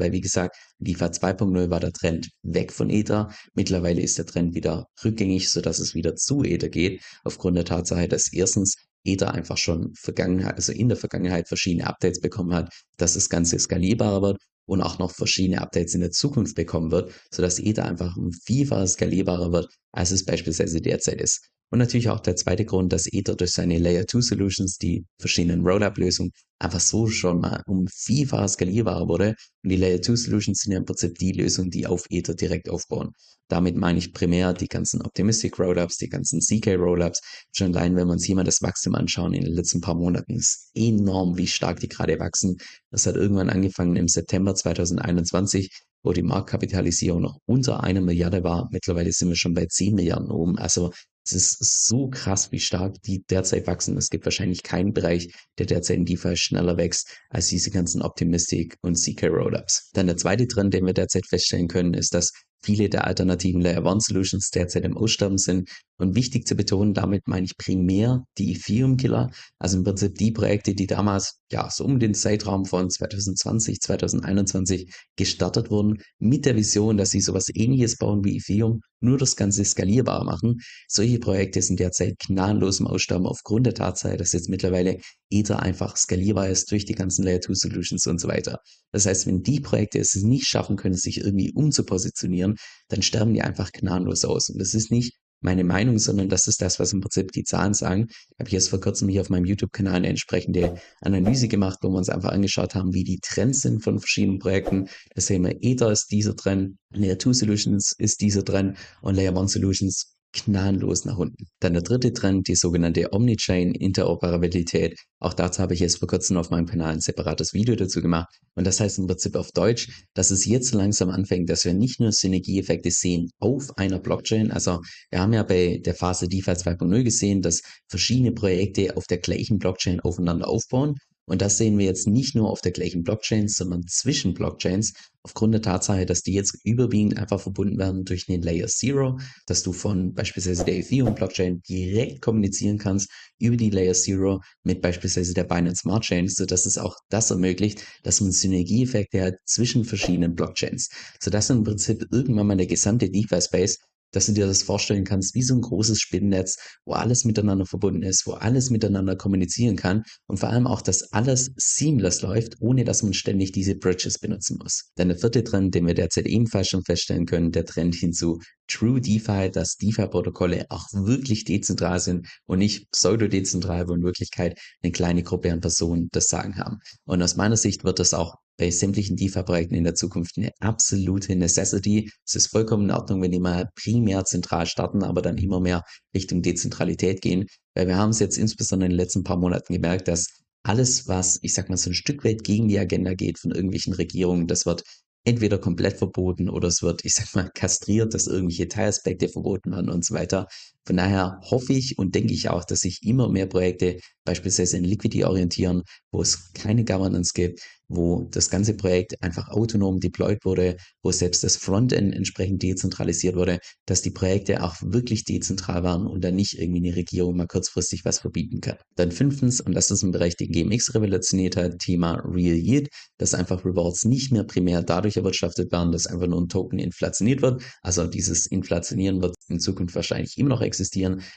weil 0.00 0.12
wie 0.12 0.20
gesagt, 0.20 0.56
DeFi 0.78 1.04
2.0 1.04 1.70
war 1.70 1.80
der 1.80 1.92
Trend 1.92 2.30
weg 2.42 2.72
von 2.72 2.90
Ether, 2.90 3.32
mittlerweile 3.54 4.00
ist 4.00 4.18
der 4.18 4.26
Trend 4.26 4.54
wieder 4.54 4.86
rückgängig, 5.04 5.50
sodass 5.50 5.78
es 5.78 5.94
wieder 5.94 6.16
zu 6.16 6.42
Ether 6.42 6.68
geht, 6.68 7.02
aufgrund 7.24 7.56
der 7.56 7.64
Tatsache, 7.64 8.08
dass 8.08 8.32
erstens 8.32 8.76
Ether 9.04 9.32
einfach 9.32 9.56
schon 9.56 9.94
Vergangenheit, 9.94 10.56
also 10.56 10.72
in 10.72 10.88
der 10.88 10.96
Vergangenheit 10.96 11.48
verschiedene 11.48 11.86
Updates 11.86 12.20
bekommen 12.20 12.54
hat, 12.54 12.72
dass 12.96 13.14
das 13.14 13.28
Ganze 13.28 13.58
skalierbarer 13.58 14.22
wird 14.22 14.38
und 14.66 14.82
auch 14.82 14.98
noch 14.98 15.10
verschiedene 15.10 15.60
Updates 15.60 15.94
in 15.94 16.00
der 16.00 16.10
Zukunft 16.10 16.54
bekommen 16.54 16.90
wird, 16.90 17.12
sodass 17.32 17.58
Ether 17.58 17.86
einfach 17.86 18.16
ein 18.16 18.32
Vielfaches 18.32 18.92
skalierbarer 18.92 19.52
wird, 19.52 19.68
als 19.92 20.10
es 20.10 20.24
beispielsweise 20.24 20.80
derzeit 20.80 21.20
ist. 21.20 21.48
Und 21.72 21.78
natürlich 21.78 22.08
auch 22.08 22.20
der 22.20 22.36
zweite 22.36 22.64
Grund, 22.64 22.92
dass 22.92 23.06
Ether 23.06 23.36
durch 23.36 23.52
seine 23.52 23.78
Layer 23.78 24.06
2 24.06 24.20
Solutions, 24.20 24.76
die 24.76 25.04
verschiedenen 25.18 25.66
Rollup-Lösungen, 25.66 26.32
einfach 26.60 26.80
so 26.80 27.08
schon 27.08 27.40
mal 27.40 27.62
um 27.66 27.86
vielfach 27.88 28.48
skalierbarer 28.48 29.08
wurde. 29.08 29.34
Und 29.64 29.70
die 29.70 29.76
Layer 29.76 30.00
2 30.00 30.14
Solutions 30.16 30.60
sind 30.60 30.72
ja 30.72 30.78
im 30.78 30.84
Prinzip 30.84 31.18
die 31.18 31.32
Lösungen, 31.32 31.70
die 31.70 31.86
auf 31.86 32.04
Ether 32.10 32.34
direkt 32.34 32.68
aufbauen. 32.68 33.12
Damit 33.48 33.76
meine 33.76 33.98
ich 33.98 34.12
primär 34.12 34.52
die 34.52 34.68
ganzen 34.68 35.02
Optimistic 35.02 35.58
Rollups, 35.58 35.96
die 35.96 36.08
ganzen 36.08 36.40
CK 36.40 36.76
Rollups. 36.76 37.20
Schon 37.52 37.74
allein, 37.74 37.96
wenn 37.96 38.06
wir 38.06 38.12
uns 38.12 38.28
mal 38.28 38.44
das 38.44 38.62
Wachstum 38.62 38.94
anschauen 38.94 39.34
in 39.34 39.44
den 39.44 39.54
letzten 39.54 39.80
paar 39.80 39.96
Monaten, 39.96 40.34
ist 40.34 40.70
enorm, 40.74 41.36
wie 41.36 41.48
stark 41.48 41.80
die 41.80 41.88
gerade 41.88 42.20
wachsen. 42.20 42.58
Das 42.90 43.06
hat 43.06 43.16
irgendwann 43.16 43.50
angefangen 43.50 43.96
im 43.96 44.06
September 44.06 44.54
2021 44.54 45.70
wo 46.02 46.12
die 46.12 46.22
Marktkapitalisierung 46.22 47.20
noch 47.20 47.38
unter 47.46 47.82
einer 47.82 48.00
Milliarde 48.00 48.42
war. 48.42 48.68
Mittlerweile 48.72 49.12
sind 49.12 49.28
wir 49.28 49.36
schon 49.36 49.52
bei 49.52 49.66
10 49.66 49.94
Milliarden 49.94 50.30
oben. 50.30 50.58
Also 50.58 50.92
es 51.24 51.60
ist 51.60 51.86
so 51.86 52.08
krass, 52.08 52.50
wie 52.52 52.60
stark 52.60 53.00
die 53.02 53.22
derzeit 53.28 53.66
wachsen. 53.66 53.96
Es 53.96 54.08
gibt 54.08 54.24
wahrscheinlich 54.24 54.62
keinen 54.62 54.92
Bereich, 54.92 55.32
der 55.58 55.66
derzeit 55.66 55.98
in 55.98 56.04
DeFi 56.04 56.36
schneller 56.50 56.76
wächst 56.76 57.08
als 57.30 57.48
diese 57.48 57.70
ganzen 57.70 58.02
Optimistic 58.02 58.76
und 58.82 58.94
CK 58.94 59.28
Rollups. 59.28 59.90
Dann 59.94 60.06
der 60.06 60.16
zweite 60.16 60.46
Trend, 60.46 60.74
den 60.74 60.86
wir 60.86 60.92
derzeit 60.92 61.26
feststellen 61.26 61.68
können, 61.68 61.94
ist, 61.94 62.14
dass 62.14 62.32
viele 62.62 62.88
der 62.88 63.06
alternativen 63.06 63.60
Layer 63.60 63.84
One 63.84 64.00
Solutions 64.00 64.50
derzeit 64.50 64.84
im 64.84 64.96
Aussterben 64.96 65.38
sind. 65.38 65.68
Und 65.98 66.14
wichtig 66.14 66.46
zu 66.46 66.54
betonen, 66.54 66.94
damit 66.94 67.28
meine 67.28 67.44
ich 67.44 67.58
primär 67.58 68.24
die 68.38 68.52
Ethereum 68.52 68.96
Killer, 68.96 69.30
also 69.58 69.76
im 69.76 69.84
Prinzip 69.84 70.14
die 70.14 70.30
Projekte, 70.30 70.74
die 70.74 70.86
damals 70.86 71.40
ja 71.52 71.68
so 71.70 71.84
um 71.84 71.98
den 71.98 72.14
Zeitraum 72.14 72.64
von 72.64 72.88
2020, 72.88 73.80
2021 73.80 74.90
gestartet 75.16 75.70
wurden, 75.70 75.98
mit 76.18 76.46
der 76.46 76.56
Vision, 76.56 76.96
dass 76.96 77.10
sie 77.10 77.20
sowas 77.20 77.48
ähnliches 77.52 77.98
bauen 77.98 78.24
wie 78.24 78.38
Ethereum, 78.38 78.80
nur 79.00 79.18
das 79.18 79.36
Ganze 79.36 79.62
skalierbar 79.64 80.24
machen. 80.24 80.60
Solche 80.88 81.18
Projekte 81.18 81.60
sind 81.60 81.80
derzeit 81.80 82.18
gnadenlos 82.18 82.80
im 82.80 82.86
Aussterben 82.86 83.26
aufgrund 83.26 83.66
der 83.66 83.74
Tatsache, 83.74 84.16
dass 84.16 84.32
jetzt 84.32 84.48
mittlerweile 84.48 84.98
Ether 85.30 85.60
einfach 85.60 85.96
skalierbar 85.96 86.48
ist 86.48 86.70
durch 86.70 86.86
die 86.86 86.94
ganzen 86.94 87.24
Layer 87.24 87.40
2 87.40 87.54
Solutions 87.54 88.06
und 88.06 88.20
so 88.20 88.28
weiter. 88.28 88.58
Das 88.92 89.06
heißt, 89.06 89.26
wenn 89.26 89.42
die 89.42 89.60
Projekte 89.60 89.98
es 89.98 90.14
nicht 90.16 90.46
schaffen 90.46 90.76
können, 90.76 90.94
sich 90.94 91.18
irgendwie 91.18 91.52
umzupositionieren, 91.52 92.56
dann 92.88 93.02
sterben 93.02 93.34
die 93.34 93.42
einfach 93.42 93.72
gnadenlos 93.72 94.24
aus. 94.24 94.48
Und 94.48 94.58
das 94.60 94.74
ist 94.74 94.90
nicht 94.90 95.14
meine 95.42 95.64
Meinung, 95.64 95.98
sondern 95.98 96.28
das 96.28 96.46
ist 96.46 96.60
das, 96.60 96.78
was 96.78 96.92
im 96.92 97.00
Prinzip 97.00 97.32
die 97.32 97.44
Zahlen 97.44 97.72
sagen. 97.72 98.08
Ich 98.08 98.38
habe 98.38 98.50
jetzt 98.50 98.68
vor 98.68 98.80
kurzem 98.80 99.08
hier 99.08 99.22
auf 99.22 99.30
meinem 99.30 99.46
YouTube-Kanal 99.46 99.94
eine 99.94 100.08
entsprechende 100.08 100.78
Analyse 101.00 101.48
gemacht, 101.48 101.78
wo 101.82 101.88
wir 101.88 101.96
uns 101.96 102.10
einfach 102.10 102.30
angeschaut 102.30 102.74
haben, 102.74 102.92
wie 102.92 103.04
die 103.04 103.20
Trends 103.22 103.62
sind 103.62 103.82
von 103.82 103.98
verschiedenen 103.98 104.38
Projekten. 104.38 104.88
Da 105.14 105.20
sehen 105.20 105.44
wir, 105.44 105.56
Ether 105.62 105.90
ist 105.90 106.10
dieser 106.10 106.36
Trend, 106.36 106.76
Layer 106.92 107.18
2 107.18 107.32
Solutions 107.32 107.94
ist 107.96 108.20
dieser 108.20 108.44
Trend 108.44 108.76
und 109.00 109.14
Layer 109.14 109.36
1 109.36 109.52
Solutions 109.52 110.14
gnadenlos 110.32 111.04
nach 111.04 111.18
unten. 111.18 111.46
Dann 111.60 111.72
der 111.72 111.82
dritte 111.82 112.12
Trend, 112.12 112.48
die 112.48 112.54
sogenannte 112.54 113.12
Omnichain 113.12 113.72
Interoperabilität. 113.74 114.98
Auch 115.18 115.34
dazu 115.34 115.60
habe 115.60 115.74
ich 115.74 115.80
jetzt 115.80 115.98
vor 115.98 116.08
kurzem 116.08 116.36
auf 116.36 116.50
meinem 116.50 116.66
Kanal 116.66 116.92
ein 116.92 117.00
separates 117.00 117.52
Video 117.52 117.74
dazu 117.74 118.00
gemacht. 118.00 118.28
Und 118.54 118.66
das 118.66 118.80
heißt 118.80 118.98
im 118.98 119.06
Prinzip 119.06 119.36
auf 119.36 119.50
Deutsch, 119.52 119.88
dass 120.14 120.30
es 120.30 120.46
jetzt 120.46 120.72
langsam 120.72 121.10
anfängt, 121.10 121.50
dass 121.50 121.64
wir 121.64 121.74
nicht 121.74 122.00
nur 122.00 122.12
Synergieeffekte 122.12 122.90
sehen 122.90 123.30
auf 123.38 123.76
einer 123.76 123.98
Blockchain. 123.98 124.50
Also 124.50 124.80
wir 125.10 125.20
haben 125.20 125.32
ja 125.32 125.42
bei 125.42 125.80
der 125.84 125.94
Phase 125.94 126.28
DeFi 126.28 126.52
2.0 126.52 127.02
gesehen, 127.02 127.42
dass 127.42 127.62
verschiedene 127.88 128.32
Projekte 128.32 128.96
auf 128.96 129.06
der 129.06 129.18
gleichen 129.18 129.58
Blockchain 129.58 130.00
aufeinander 130.00 130.48
aufbauen. 130.48 130.96
Und 131.30 131.42
das 131.42 131.58
sehen 131.58 131.78
wir 131.78 131.86
jetzt 131.86 132.08
nicht 132.08 132.34
nur 132.34 132.50
auf 132.50 132.60
der 132.60 132.72
gleichen 132.72 133.04
Blockchain, 133.04 133.46
sondern 133.46 133.86
zwischen 133.86 134.34
Blockchains, 134.34 134.94
aufgrund 135.22 135.54
der 135.54 135.62
Tatsache, 135.62 136.04
dass 136.04 136.22
die 136.22 136.32
jetzt 136.32 136.58
überwiegend 136.64 137.18
einfach 137.18 137.40
verbunden 137.40 137.78
werden 137.78 138.04
durch 138.04 138.26
den 138.26 138.42
Layer 138.42 138.66
Zero, 138.66 139.16
dass 139.46 139.62
du 139.62 139.72
von 139.72 140.12
beispielsweise 140.12 140.64
der 140.64 140.76
Ethereum 140.76 141.14
Blockchain 141.14 141.60
direkt 141.68 142.20
kommunizieren 142.20 142.78
kannst 142.78 143.08
über 143.38 143.56
die 143.56 143.70
Layer 143.70 143.94
Zero 143.94 144.40
mit 144.64 144.82
beispielsweise 144.82 145.32
der 145.32 145.44
Binance 145.44 145.82
Smart 145.82 146.02
Chain, 146.02 146.26
sodass 146.26 146.66
es 146.66 146.78
auch 146.78 146.96
das 147.10 147.30
ermöglicht, 147.30 147.84
dass 148.02 148.20
man 148.20 148.32
Synergieeffekte 148.32 149.22
hat 149.22 149.34
zwischen 149.44 149.84
verschiedenen 149.84 150.34
Blockchains, 150.34 150.88
sodass 151.22 151.48
im 151.50 151.62
Prinzip 151.62 152.06
irgendwann 152.10 152.48
mal 152.48 152.56
der 152.56 152.66
gesamte 152.66 153.08
DeFi 153.08 153.40
Space 153.40 153.78
dass 154.12 154.26
du 154.26 154.32
dir 154.32 154.46
das 154.46 154.62
vorstellen 154.62 155.04
kannst 155.04 155.34
wie 155.34 155.42
so 155.42 155.54
ein 155.54 155.60
großes 155.60 155.98
Spinnennetz, 156.00 156.56
wo 156.84 156.92
alles 156.92 157.24
miteinander 157.24 157.66
verbunden 157.66 158.02
ist, 158.02 158.26
wo 158.26 158.32
alles 158.32 158.70
miteinander 158.70 159.16
kommunizieren 159.16 159.76
kann 159.76 160.02
und 160.26 160.38
vor 160.38 160.50
allem 160.50 160.66
auch, 160.66 160.82
dass 160.82 161.12
alles 161.12 161.50
seamless 161.56 162.22
läuft, 162.22 162.56
ohne 162.60 162.84
dass 162.84 163.02
man 163.02 163.14
ständig 163.14 163.52
diese 163.52 163.74
Bridges 163.74 164.18
benutzen 164.18 164.58
muss. 164.60 164.90
Dann 164.96 165.08
der 165.08 165.18
vierte 165.18 165.44
Trend, 165.44 165.74
den 165.74 165.86
wir 165.86 165.94
derzeit 165.94 166.26
ebenfalls 166.26 166.68
schon 166.68 166.84
feststellen 166.84 167.26
können, 167.26 167.52
der 167.52 167.64
Trend 167.64 167.94
hin 167.94 168.12
zu 168.12 168.40
True 168.68 169.00
DeFi, 169.00 169.50
dass 169.50 169.76
DeFi-Protokolle 169.76 170.66
auch 170.68 170.86
wirklich 170.92 171.44
dezentral 171.44 171.98
sind 171.98 172.28
und 172.46 172.60
nicht 172.60 172.90
pseudo-dezentral, 172.92 173.88
wo 173.88 173.94
in 173.94 174.02
Wirklichkeit 174.02 174.58
eine 174.82 174.92
kleine 174.92 175.22
Gruppe 175.24 175.52
an 175.52 175.60
Personen 175.60 176.08
das 176.12 176.28
Sagen 176.28 176.56
haben. 176.56 176.78
Und 177.04 177.20
aus 177.22 177.36
meiner 177.36 177.56
Sicht 177.56 177.82
wird 177.82 177.98
das 177.98 178.14
auch 178.14 178.36
bei 178.60 178.70
sämtlichen 178.70 179.16
DeFi-Projekten 179.16 179.74
in 179.74 179.84
der 179.84 179.94
Zukunft 179.94 180.36
eine 180.36 180.52
absolute 180.60 181.34
Necessity. 181.34 182.10
Es 182.26 182.34
ist 182.34 182.48
vollkommen 182.48 182.84
in 182.84 182.90
Ordnung, 182.90 183.22
wenn 183.22 183.32
die 183.32 183.40
mal 183.40 183.70
primär 183.74 184.24
zentral 184.26 184.66
starten, 184.66 185.02
aber 185.02 185.22
dann 185.22 185.38
immer 185.38 185.60
mehr 185.60 185.82
Richtung 186.14 186.42
Dezentralität 186.42 187.22
gehen. 187.22 187.46
Weil 187.74 187.88
wir 187.88 187.96
haben 187.96 188.10
es 188.10 188.18
jetzt 188.18 188.36
insbesondere 188.36 188.86
in 188.86 188.92
den 188.92 188.98
letzten 188.98 189.24
paar 189.24 189.38
Monaten 189.38 189.72
gemerkt, 189.72 190.08
dass 190.08 190.26
alles, 190.62 191.08
was, 191.08 191.38
ich 191.40 191.54
sag 191.54 191.70
mal, 191.70 191.78
so 191.78 191.88
ein 191.88 191.94
Stück 191.94 192.22
weit 192.22 192.44
gegen 192.44 192.68
die 192.68 192.78
Agenda 192.78 193.14
geht 193.14 193.38
von 193.38 193.50
irgendwelchen 193.50 193.94
Regierungen, 193.94 194.46
das 194.46 194.66
wird 194.66 194.82
entweder 195.24 195.58
komplett 195.58 195.96
verboten 195.96 196.50
oder 196.50 196.68
es 196.68 196.82
wird, 196.82 197.04
ich 197.06 197.14
sag 197.14 197.34
mal, 197.34 197.50
kastriert, 197.54 198.12
dass 198.12 198.26
irgendwelche 198.26 198.68
Teilaspekte 198.68 199.30
verboten 199.30 199.72
werden 199.72 199.88
und 199.88 200.04
so 200.04 200.14
weiter. 200.14 200.46
Von 200.90 200.96
daher 200.96 201.38
hoffe 201.44 201.72
ich 201.72 201.98
und 201.98 202.16
denke 202.16 202.34
ich 202.34 202.48
auch, 202.50 202.64
dass 202.64 202.80
sich 202.80 202.98
immer 203.04 203.28
mehr 203.28 203.46
Projekte 203.46 204.00
beispielsweise 204.24 204.76
in 204.76 204.82
Liquidity 204.82 205.22
orientieren, 205.22 205.82
wo 206.10 206.20
es 206.20 206.52
keine 206.52 206.84
Governance 206.84 207.30
gibt, 207.32 207.60
wo 207.88 208.28
das 208.30 208.50
ganze 208.50 208.74
Projekt 208.74 209.20
einfach 209.22 209.48
autonom 209.48 209.98
deployed 209.98 210.44
wurde, 210.44 210.76
wo 211.02 211.10
selbst 211.10 211.42
das 211.42 211.56
Frontend 211.56 212.14
entsprechend 212.14 212.62
dezentralisiert 212.62 213.34
wurde, 213.34 213.58
dass 213.86 214.02
die 214.02 214.12
Projekte 214.12 214.62
auch 214.62 214.76
wirklich 214.80 215.24
dezentral 215.24 215.82
waren 215.82 216.06
und 216.06 216.22
dann 216.22 216.36
nicht 216.36 216.58
irgendwie 216.58 216.86
eine 216.86 216.96
Regierung 216.96 217.36
mal 217.36 217.46
kurzfristig 217.46 218.04
was 218.04 218.20
verbieten 218.20 218.60
kann. 218.60 218.76
Dann 218.96 219.10
fünftens, 219.10 219.60
und 219.60 219.74
das 219.74 219.90
ist 219.90 220.02
ein 220.02 220.12
Bereich, 220.12 220.36
den 220.36 220.52
GMX 220.52 220.94
revolutioniert 220.94 221.56
hat, 221.56 221.78
Thema 221.78 222.22
Real 222.24 222.56
Yield, 222.56 222.88
dass 223.18 223.34
einfach 223.34 223.64
Rewards 223.64 224.04
nicht 224.04 224.32
mehr 224.32 224.44
primär 224.44 224.82
dadurch 224.82 225.16
erwirtschaftet 225.16 225.72
werden, 225.72 225.92
dass 225.92 226.06
einfach 226.06 226.28
nur 226.28 226.40
ein 226.40 226.48
Token 226.48 226.78
inflationiert 226.78 227.42
wird. 227.42 227.62
Also 227.82 228.06
dieses 228.06 228.46
Inflationieren 228.46 229.20
wird 229.22 229.34
in 229.48 229.58
Zukunft 229.58 229.94
wahrscheinlich 229.96 230.38
immer 230.38 230.50
noch 230.50 230.62
existieren, 230.62 230.79